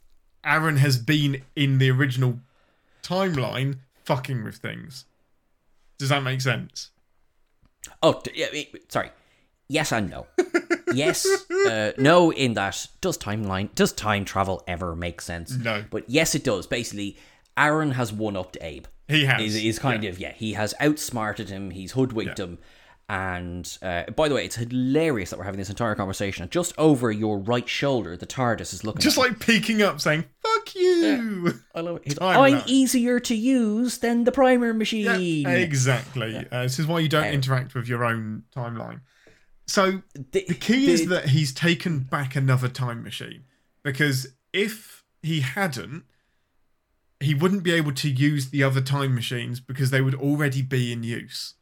[0.44, 2.40] Aaron has been in the original
[3.04, 5.06] timeline fucking with things.
[5.98, 6.90] Does that make sense?
[8.02, 8.48] Oh, yeah,
[8.90, 9.12] sorry.
[9.68, 10.28] Yes and no.
[10.94, 12.32] yes, uh, no.
[12.32, 15.52] In that, does timeline, does time travel ever make sense?
[15.52, 15.86] No.
[15.90, 16.68] But yes, it does.
[16.68, 17.18] Basically,
[17.58, 18.86] Aaron has one upped Abe.
[19.12, 19.42] He has.
[19.42, 20.10] Is, is kind yeah.
[20.10, 20.34] of yeah.
[20.34, 21.72] He has outsmarted him.
[21.72, 22.58] He's hoodwinked him.
[23.10, 26.48] And uh, by the way, it's hilarious that we're having this entire conversation.
[26.50, 29.02] Just over your right shoulder, the TARDIS is looking.
[29.02, 31.60] Just like peeking up saying, fuck you.
[31.76, 32.04] I love it.
[32.06, 35.46] He's, I'm easier to use than the primer Yeah, machine.
[35.46, 36.38] exactly.
[36.50, 39.02] Uh, this is why you don't Um, interact with your own timeline.
[39.68, 43.44] So The, the key is that he's taken back another time machine
[43.84, 46.04] because if he hadn't,
[47.22, 50.92] he wouldn't be able to use the other time machines because they would already be
[50.92, 51.56] in use.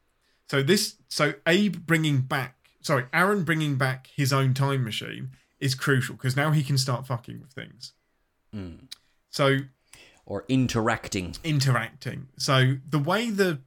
[0.49, 5.75] So this, so Abe bringing back, sorry, Aaron bringing back his own time machine is
[5.75, 7.93] crucial because now he can start fucking with things.
[8.53, 8.85] Hmm.
[9.29, 9.59] So
[10.25, 11.35] or interacting.
[11.43, 12.29] interacting.
[12.37, 13.59] So the way the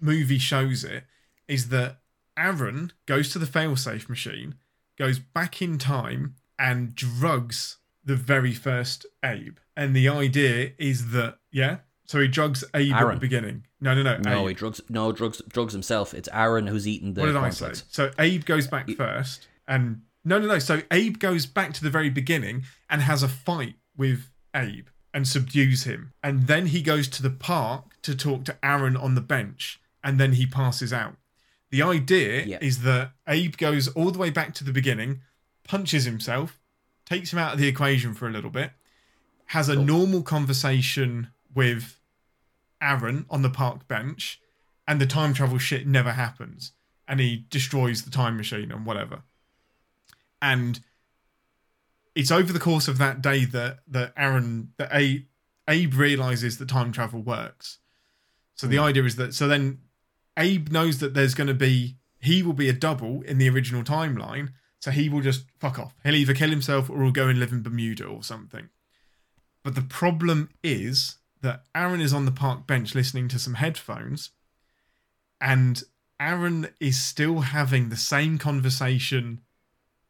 [0.00, 1.04] movie shows it
[1.48, 1.98] is that
[2.36, 4.54] Aaron goes to the failsafe machine,
[4.96, 7.78] goes back in time, and drugs
[8.10, 9.58] the very first Abe.
[9.76, 13.66] And the idea is that yeah, so he drugs Abe at the beginning.
[13.80, 14.18] No, no, no.
[14.18, 14.48] No, Abe.
[14.48, 14.80] he drugs.
[14.88, 15.40] No, drugs.
[15.48, 16.12] Drugs himself.
[16.12, 17.20] It's Aaron who's eaten the.
[17.20, 17.72] what did I say?
[17.88, 20.58] So Abe goes back first, and no, no, no.
[20.58, 25.26] So Abe goes back to the very beginning and has a fight with Abe and
[25.26, 29.20] subdues him, and then he goes to the park to talk to Aaron on the
[29.20, 31.14] bench, and then he passes out.
[31.70, 32.58] The idea Yeah.
[32.60, 35.20] is that Abe goes all the way back to the beginning,
[35.64, 36.59] punches himself,
[37.10, 38.70] takes him out of the equation for a little bit,
[39.46, 41.98] has a normal conversation with
[42.80, 44.40] Aaron on the park bench,
[44.86, 46.72] and the time travel shit never happens.
[47.08, 49.22] And he destroys the time machine and whatever.
[50.40, 50.80] And
[52.14, 55.24] it's over the course of that day that that Aaron that Abe,
[55.68, 57.78] Abe realizes that time travel works.
[58.54, 58.84] So the hmm.
[58.84, 59.80] idea is that so then
[60.36, 63.82] Abe knows that there's going to be he will be a double in the original
[63.82, 64.50] timeline.
[64.80, 65.94] So he will just fuck off.
[66.02, 68.70] He'll either kill himself or he'll go and live in Bermuda or something.
[69.62, 74.30] But the problem is that Aaron is on the park bench listening to some headphones,
[75.40, 75.82] and
[76.18, 79.40] Aaron is still having the same conversation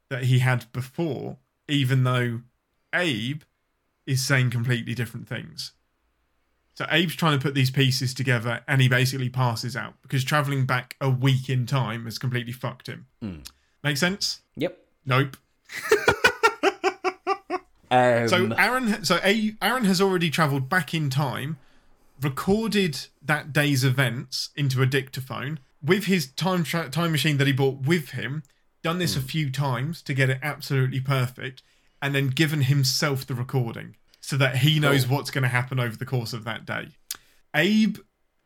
[0.09, 2.41] that he had before, even though
[2.95, 3.43] Abe
[4.07, 5.73] is saying completely different things.
[6.75, 10.64] So Abe's trying to put these pieces together and he basically passes out because traveling
[10.64, 13.07] back a week in time has completely fucked him.
[13.21, 13.41] Hmm.
[13.85, 14.41] Make sense?
[14.61, 14.79] Yep.
[15.07, 15.37] Nope.
[17.93, 21.59] Um, So Aaron, so A- Aaron has already travelled back in time,
[22.23, 27.53] recorded that day's events into a dictaphone with his time tra- time machine that he
[27.53, 28.45] brought with him.
[28.83, 31.63] Done this a few times to get it absolutely perfect,
[32.01, 35.97] and then given himself the recording so that he knows what's going to happen over
[35.97, 36.89] the course of that day.
[37.55, 37.97] Abe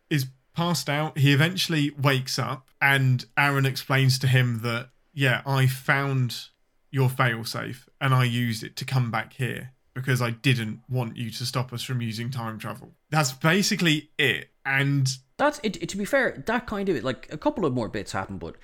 [0.08, 1.18] is passed out.
[1.18, 6.46] He eventually wakes up, and Aaron explains to him that, yeah, I found
[6.90, 11.30] your failsafe and I used it to come back here because I didn't want you
[11.30, 12.92] to stop us from using time travel.
[13.10, 14.48] That's basically it.
[14.66, 17.04] And that's it, To be fair, that kind of it.
[17.04, 18.56] Like a couple of more bits happen, but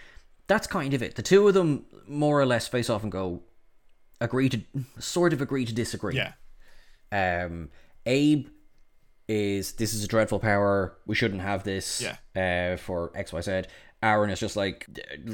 [0.46, 1.14] that's kind of it.
[1.16, 3.42] The two of them more or less face off and go,
[4.20, 4.60] agree to
[4.98, 6.16] sort of agree to disagree.
[6.16, 6.32] yeah,
[7.12, 7.70] Um,
[8.06, 8.48] Abe
[9.28, 10.96] is this is a dreadful power.
[11.06, 12.02] We shouldn't have this.
[12.02, 12.72] Yeah.
[12.72, 13.62] Uh, for X Y Z.
[14.02, 14.86] Aaron is just like,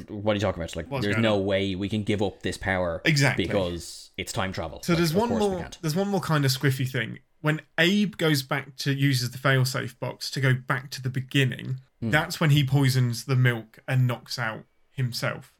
[0.09, 0.64] what are you talking about?
[0.71, 3.47] It's like, What's there's no way we can give up this power Exactly.
[3.47, 4.83] because it's time travel.
[4.83, 5.69] So Like, there's one more.
[5.81, 7.19] There's one more kind of squiffy thing.
[7.43, 11.79] When Abe goes back to uses the failsafe box to go back to the beginning,
[12.01, 12.11] Hmm.
[12.11, 15.55] that's when he poisons the milk and knocks out himself.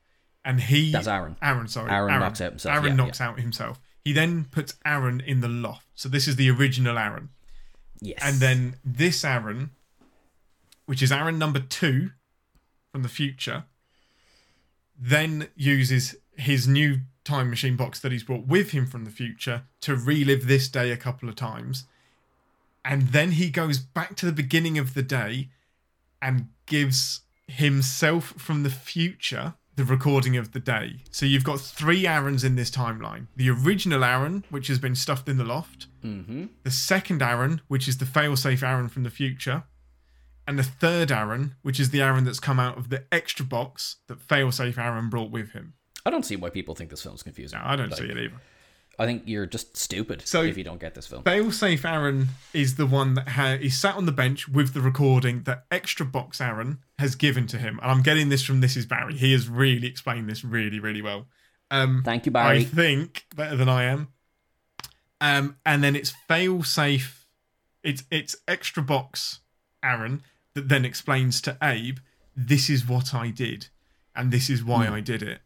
[0.45, 1.37] And he That's Aaron.
[1.43, 3.81] Aaron, sorry, Aaron knocks out himself, Aaron yeah, knocks out himself.
[4.05, 5.87] He then puts Aaron in the loft.
[5.95, 7.31] So this is the original Aaron.
[8.01, 8.19] Yes.
[8.23, 9.71] And then this Aaron,
[10.87, 12.11] which is Aaron number two
[12.97, 13.65] from the future,
[14.99, 19.65] then uses his new time machine box that he's brought with him from the future
[19.83, 21.85] to relive this day a couple of times.
[22.87, 25.51] And then he goes back to the beginning of the day
[26.23, 31.03] and gives himself from the future the recording of the day.
[31.11, 35.29] So you've got three Aarons in this timeline the original Aaron, which has been stuffed
[35.29, 36.47] in the loft, mm-hmm.
[36.63, 39.65] the second Aaron, which is the failsafe Aaron from the future,
[40.47, 43.97] and the third Aaron, which is the Aaron that's come out of the extra box
[44.09, 45.75] that failsafe Aaron brought with him.
[46.05, 47.59] I don't see why people think this film's confusing.
[47.59, 48.41] No, I don't Like, see it either.
[48.99, 51.23] I think you're just stupid So- if you don't get this film.
[51.25, 55.43] Failsafe Aaron is the one that ha- he sat on the bench with the recording
[55.43, 57.79] that extra box Aaron has given to him.
[57.83, 59.15] And I'm getting this from This Is Barry.
[59.17, 61.27] He has really explained this really, really well.
[61.71, 62.59] Um, Thank you, Barry.
[62.61, 64.09] I think better than I am.
[65.21, 67.25] Um, and then it's failsafe.
[67.83, 69.41] It's it's extra box
[69.83, 70.23] Aaron
[70.57, 71.99] that then explains to Abe,
[72.35, 73.69] "This is what I did,
[74.17, 75.41] and this is why I did it."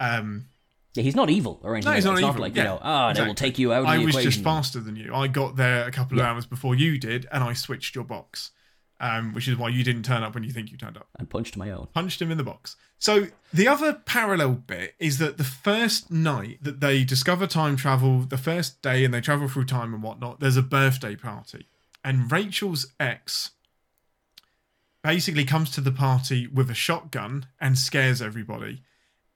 [0.00, 0.46] Um,
[0.94, 1.90] Yeah, he's not evil or anything.
[1.90, 2.20] no, he's not that.
[2.20, 2.32] evil.
[2.34, 4.30] not like yeah, you know, ah, they will take you out of I was equation.
[4.30, 5.12] just faster than you.
[5.14, 6.30] I got there a couple of Yeah.
[6.30, 8.52] hours before you did, and I switched your box,
[9.00, 11.08] um, which is why you didn't turn up when you think you turned up.
[11.18, 11.88] and punched my own.
[11.92, 12.76] Punched him in the box.
[12.98, 18.20] So the other parallel bit is that the first night that they discover time travel,
[18.20, 21.66] the first day, and they travel through time and whatnot, there's a birthday party,
[22.04, 23.50] and Rachel's ex
[25.04, 28.82] basically comes to the party with a shotgun and scares everybody.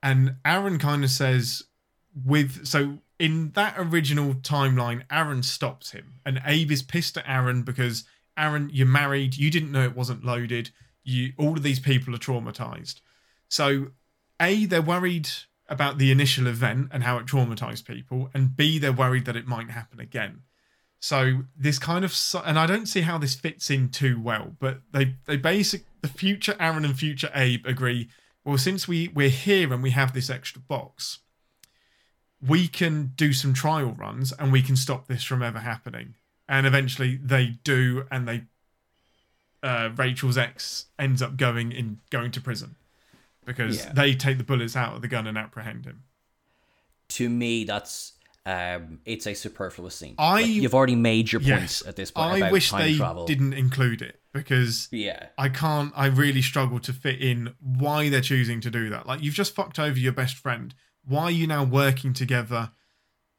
[0.02, 1.62] And Aaron kind of says,
[2.24, 7.62] with so in that original timeline, Aaron stops him, and Abe is pissed at Aaron
[7.62, 8.04] because
[8.36, 10.70] Aaron, you're married, you didn't know it wasn't loaded.
[11.04, 13.00] You all of these people are traumatized.
[13.48, 13.88] So,
[14.40, 15.28] A, they're worried
[15.68, 19.46] about the initial event and how it traumatized people, and B, they're worried that it
[19.46, 20.42] might happen again.
[21.00, 22.12] So this kind of,
[22.44, 26.08] and I don't see how this fits in too well, but they they basic the
[26.08, 28.08] future Aaron and future Abe agree.
[28.44, 31.20] Well, since we we're here and we have this extra box,
[32.44, 36.14] we can do some trial runs and we can stop this from ever happening.
[36.48, 38.44] And eventually they do, and they
[39.62, 42.76] uh, Rachel's ex ends up going in going to prison
[43.44, 43.92] because Yeah.
[43.92, 46.04] they take the bullets out of the gun and apprehend him.
[47.10, 48.12] To me, that's
[48.48, 50.14] um, it's a superfluous scene.
[50.18, 52.42] I- Like, you've already made your points Yes, at this point.
[52.42, 53.26] I wish they travel.
[53.26, 55.92] didn't include it because Yeah, I can't.
[55.94, 59.06] I really struggle to fit in why they're choosing to do that.
[59.06, 60.74] Like you've just fucked over your best friend.
[61.04, 62.70] Why are you now working together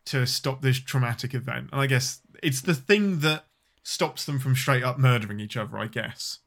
[0.05, 1.69] to stop this traumatic event?
[1.71, 3.45] And I guess it's the thing that
[3.83, 5.77] stops them from straight up murdering each other.
[5.77, 6.39] I guess.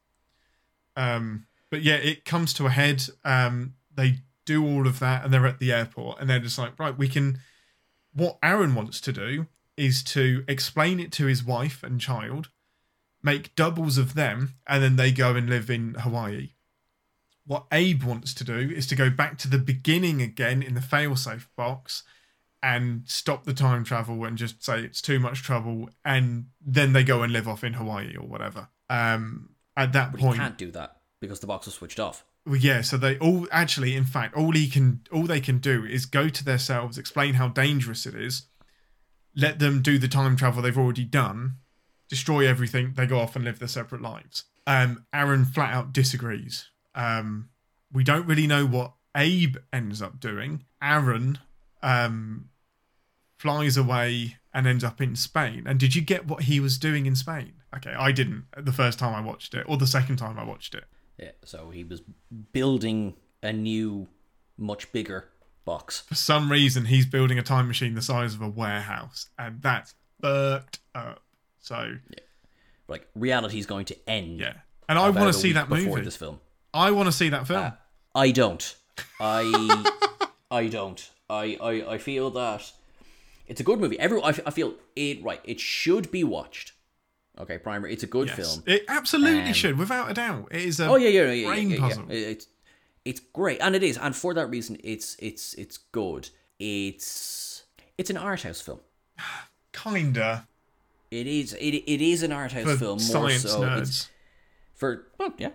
[0.95, 3.03] Um, but yeah, it comes to a head.
[3.25, 6.77] Um, they do all of that, and they're at the airport, and they're just like,
[6.79, 7.39] right, we can.
[8.13, 12.49] What Aaron wants to do is to explain it to his wife and child
[13.23, 16.49] make doubles of them, and then they go and live in Hawaii.
[17.45, 20.81] What Abe wants to do is to go back to the beginning again in the
[20.81, 22.03] failsafe box
[22.61, 27.03] and stop the time travel and just say it's too much trouble, and then they
[27.03, 28.69] go and live off in Hawaii or whatever.
[28.89, 32.25] Um, at that but point, you can't do that because the box was switched off.
[32.45, 35.85] Well, yeah, so they all actually, in fact, all he can, all they can do
[35.85, 38.47] is go to themselves, explain how dangerous it is,
[39.35, 41.57] let them do the time travel they've already done,
[42.09, 44.43] destroy everything, they go off and live their separate lives.
[44.67, 46.69] Um, Aaron flat out disagrees.
[46.95, 47.49] Um,
[47.91, 50.65] we don't really know what Abe ends up doing.
[50.81, 51.39] Aaron
[51.81, 52.49] um,
[53.37, 55.63] flies away and ends up in Spain.
[55.65, 57.53] And did you get what he was doing in Spain?
[57.75, 60.75] Okay, I didn't the first time I watched it, or the second time I watched
[60.75, 60.85] it.
[61.17, 62.01] Yeah, so he was
[62.51, 64.07] building a new,
[64.57, 65.29] much bigger
[65.65, 66.01] box.
[66.01, 69.95] for some reason he's building a time machine the size of a warehouse and that's
[70.21, 71.21] fucked up
[71.61, 72.19] so yeah.
[72.89, 74.41] Like reality's going to end.
[74.41, 74.55] yeah
[74.89, 76.41] and i want to see that before movie this film.
[76.73, 77.71] i want to see that film Uh,
[78.13, 78.75] I don't.
[79.21, 79.85] I
[80.51, 81.09] I don't.
[81.29, 82.69] I, I I feel that
[83.47, 83.97] it's a good movie.
[83.97, 85.39] Every I, f- I feel it right.
[85.45, 86.72] It should be watched.
[87.39, 87.87] Okay, primer.
[87.87, 88.63] It's a good yes film.
[88.67, 91.47] it absolutely Um, should without a doubt it is a Oh yeah, yeah, yeah, yeah,
[91.47, 91.81] brain yeah, yeah.
[91.81, 92.47] puzzle It- It's
[93.05, 96.29] it's great, and it is, and for that reason, it's it's it's good.
[96.59, 97.63] It's
[97.97, 98.79] it's an art house film.
[99.73, 100.47] kinda
[101.11, 102.99] It is it it is an art house for film.
[103.11, 104.09] More so, nerds It's
[104.75, 105.49] for well, yeah.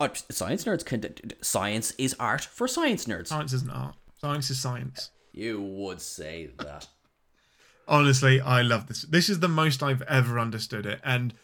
[0.00, 1.04] Uh, science nerds can.
[1.42, 3.28] Science is art for science nerds.
[3.28, 6.88] science isn't art science is science You would say that.
[7.90, 9.02] Honestly i love this.
[9.02, 11.00] This is the most i've ever understood it.
[11.04, 11.34] And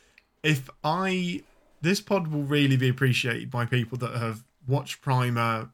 [0.42, 1.42] if i
[1.82, 5.70] this pod will really be appreciated by people that have watched primer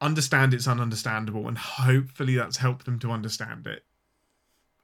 [0.00, 3.84] understand it's ununderstandable and hopefully that's helped them to understand it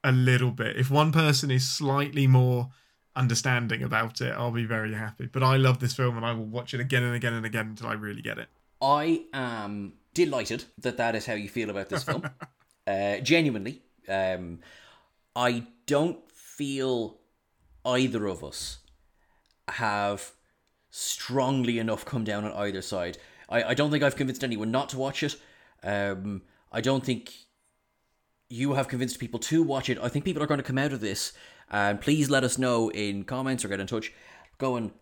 [0.05, 0.76] a little bit.
[0.76, 2.68] If one person is slightly more
[3.16, 5.26] understanding about it i'll be very happy.
[5.26, 7.68] But i love this film and i will watch it again and again and again
[7.68, 8.49] until i really get it.
[8.82, 12.28] I am delighted that that is how you feel about this film.
[12.86, 14.61] uh, genuinely, um,
[15.36, 17.18] I don't feel
[17.84, 18.78] either of us
[19.68, 20.32] have
[20.90, 23.18] strongly enough come down on either side.
[23.48, 25.36] I, I don't think I've convinced anyone not to watch it.
[25.82, 26.42] Um,
[26.72, 27.32] I don't think
[28.48, 29.98] you have convinced people to watch it.
[30.00, 31.32] I think people are going to come out of this
[31.70, 34.12] and please let us know in comments or get in touch
[34.59, 34.92] going,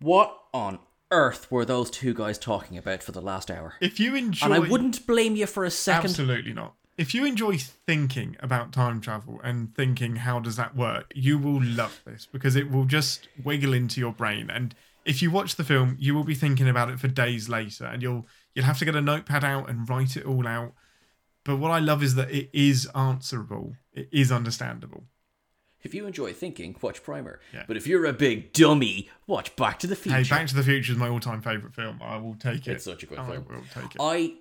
[0.00, 0.78] What on
[1.10, 3.74] earth were those two guys talking about for the last hour?
[3.80, 6.10] If you enjoy, And I wouldn't blame you for a second.
[6.10, 6.74] Absolutely not.
[6.96, 11.62] If you enjoy thinking about time travel and thinking how does that work, you will
[11.62, 14.48] love this because it will just wiggle into your brain.
[14.48, 14.74] And
[15.04, 18.02] if you watch the film, you will be thinking about it for days later, and
[18.02, 20.72] you'll you'll have to get a notepad out and write it all out.
[21.44, 23.76] But what I love is that it is answerable.
[23.92, 25.04] It is understandable.
[25.82, 27.38] If you enjoy thinking, watch Primer.
[27.54, 27.62] Yeah.
[27.68, 30.16] But if you're a big dummy, watch Back to the Future.
[30.16, 32.00] Hey, Back to the Future is my all-time favorite film.
[32.02, 32.72] I will take it.
[32.72, 33.46] It's such a good I film.
[33.48, 34.00] will take it.
[34.00, 34.34] I,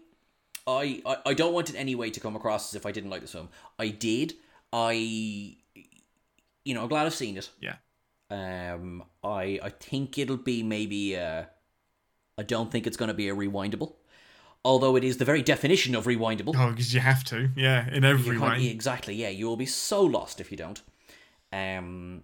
[0.67, 3.09] I, I, I don't want it any way to come across as if I didn't
[3.09, 3.49] like this film.
[3.77, 4.33] I did.
[4.73, 7.49] I, you know, I'm glad I've seen it.
[7.61, 7.75] yeah.
[8.31, 11.15] Um, I, I think it'll be maybe.
[11.15, 11.43] Uh,
[12.37, 13.93] I don't think it's going to be a rewindable,
[14.65, 16.55] although it is the very definition of rewindable.
[16.57, 17.51] Oh, because you have to.
[17.55, 18.65] Yeah, in every way.
[18.67, 19.13] exactly.
[19.13, 20.81] Yeah, you will be so lost if you don't.
[21.53, 22.23] Um,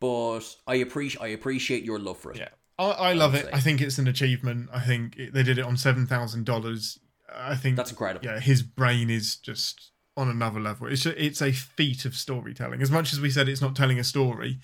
[0.00, 2.38] but I appreciate I appreciate your love for it.
[2.38, 2.48] Yeah,
[2.78, 3.48] I, I love it.
[3.52, 4.68] I think it's an achievement.
[4.72, 6.98] I think it, they did it on seven thousand dollars.
[7.34, 8.24] I think That's incredible.
[8.26, 10.88] Yeah, his brain is just on another level.
[10.88, 12.82] It's a, it's a feat of storytelling.
[12.82, 14.58] As much as we said it's not telling a story,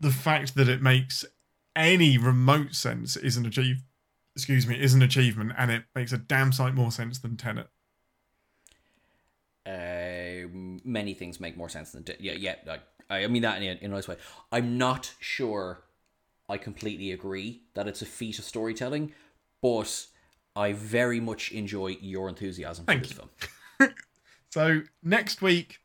[0.00, 1.24] the fact that it makes
[1.76, 3.82] any remote sense is an achieve.
[4.34, 7.68] Excuse me, is an achievement, and it makes a damn sight more sense than Tenet.
[9.66, 10.48] Uh,
[10.84, 12.54] many things make more sense than yeah, yeah.
[13.10, 14.16] I, I mean that in a, in a nice way.
[14.50, 15.84] I'm not sure.
[16.48, 19.12] I completely agree that it's a feat of storytelling,
[19.60, 20.06] but
[20.54, 23.28] I very much enjoy your enthusiasm for Thank this you.
[23.78, 23.94] film.
[24.52, 25.78] So next week,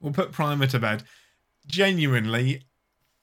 [0.00, 1.02] we'll put Primer to bed.
[1.66, 2.62] Genuinely,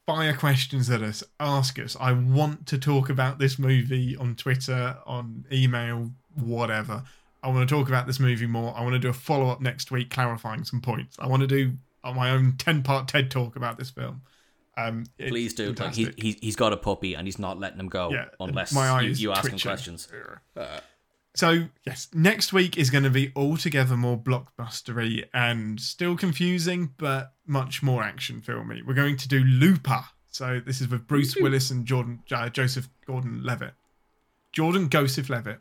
[0.05, 1.23] fire questions at us.
[1.39, 1.95] Ask us.
[1.97, 7.03] I want to talk about this movie on Twitter, on email, whatever.
[7.41, 8.75] I want to talk about this movie more.
[8.75, 11.15] I want to do a follow up next week, clarifying some points.
[11.17, 14.21] I want to do my own ten part TED talk about this film.
[14.77, 15.73] Um, Please do.
[15.73, 18.73] Like he, he he's got a puppy and he's not letting him go Yeah, unless
[18.73, 20.07] my eye you, you ask him questions.
[21.33, 27.33] So yes, next week is going to be altogether more blockbustery and still confusing, but
[27.45, 28.81] much more action filmy.
[28.85, 30.03] We're going to do Looper.
[30.29, 33.73] So this is with Bruce Willis and Jordan uh, Joseph Gordon-Levitt.
[34.51, 35.59] Jordan Joseph Levitt.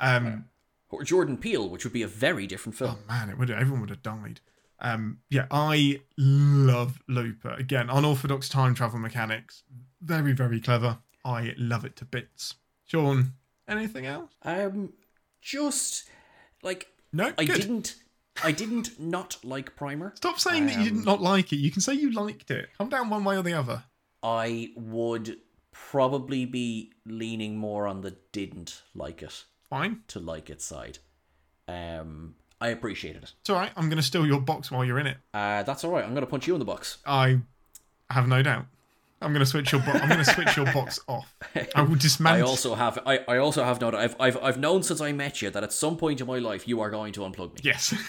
[0.00, 0.46] Um,
[0.90, 2.96] Or Jordan Peele, which would be a very different film.
[2.98, 4.40] oh man, it would everyone would have died.
[4.80, 7.50] Um, yeah, I love Looper.
[7.54, 9.62] Again, unorthodox time travel mechanics.
[10.02, 10.98] Very, very clever.
[11.24, 12.54] I love it to bits.
[12.86, 13.32] Sean,
[13.66, 14.32] anything else?
[14.42, 14.92] Um,
[15.40, 16.04] just
[16.62, 17.56] like No, I good.
[17.60, 17.94] didn't,
[18.42, 20.12] I didn't not like Primer.
[20.16, 21.56] Stop saying that you did Um, not like it.
[21.56, 22.68] You can say you liked it.
[22.76, 23.84] Come down one way or the other.
[24.22, 25.38] I would
[25.72, 30.02] probably be leaning more on the didn't like it Fine.
[30.08, 30.98] to like it side.
[31.66, 32.34] Um,
[32.64, 33.32] I appreciated it.
[33.42, 33.70] It's all right.
[33.76, 35.18] I'm going to steal your box while you're in it.
[35.34, 36.02] Uh, that's all right.
[36.02, 36.96] I'm gonna punch you in the box.
[37.04, 37.40] I
[38.08, 38.64] have no doubt.
[39.20, 39.82] I'm going to switch your.
[39.82, 41.34] Bo- I'm going to switch your box off.
[41.74, 42.46] I will dismantle.
[42.46, 45.40] I also have, I, I also have known, I've, I've, I've known since I met
[45.40, 47.60] you that at some point in my life you are going to unplug me.
[47.62, 47.94] Yes.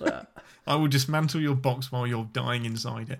[0.00, 0.22] Uh,
[0.68, 3.18] I will dismantle your box while you're dying inside it.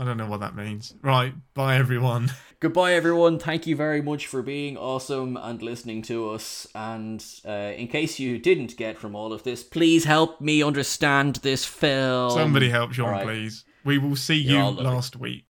[0.00, 0.94] I don't know what that means.
[1.02, 1.34] Right.
[1.52, 2.32] Bye, everyone.
[2.60, 3.38] Goodbye, everyone.
[3.38, 6.66] Thank you very much for being awesome and listening to us.
[6.74, 11.36] And uh, in case you didn't get from all of this, please help me understand
[11.36, 12.30] this film.
[12.30, 13.26] Somebody help Sean, all right.
[13.26, 13.64] please.
[13.84, 15.44] We will see You're you last week.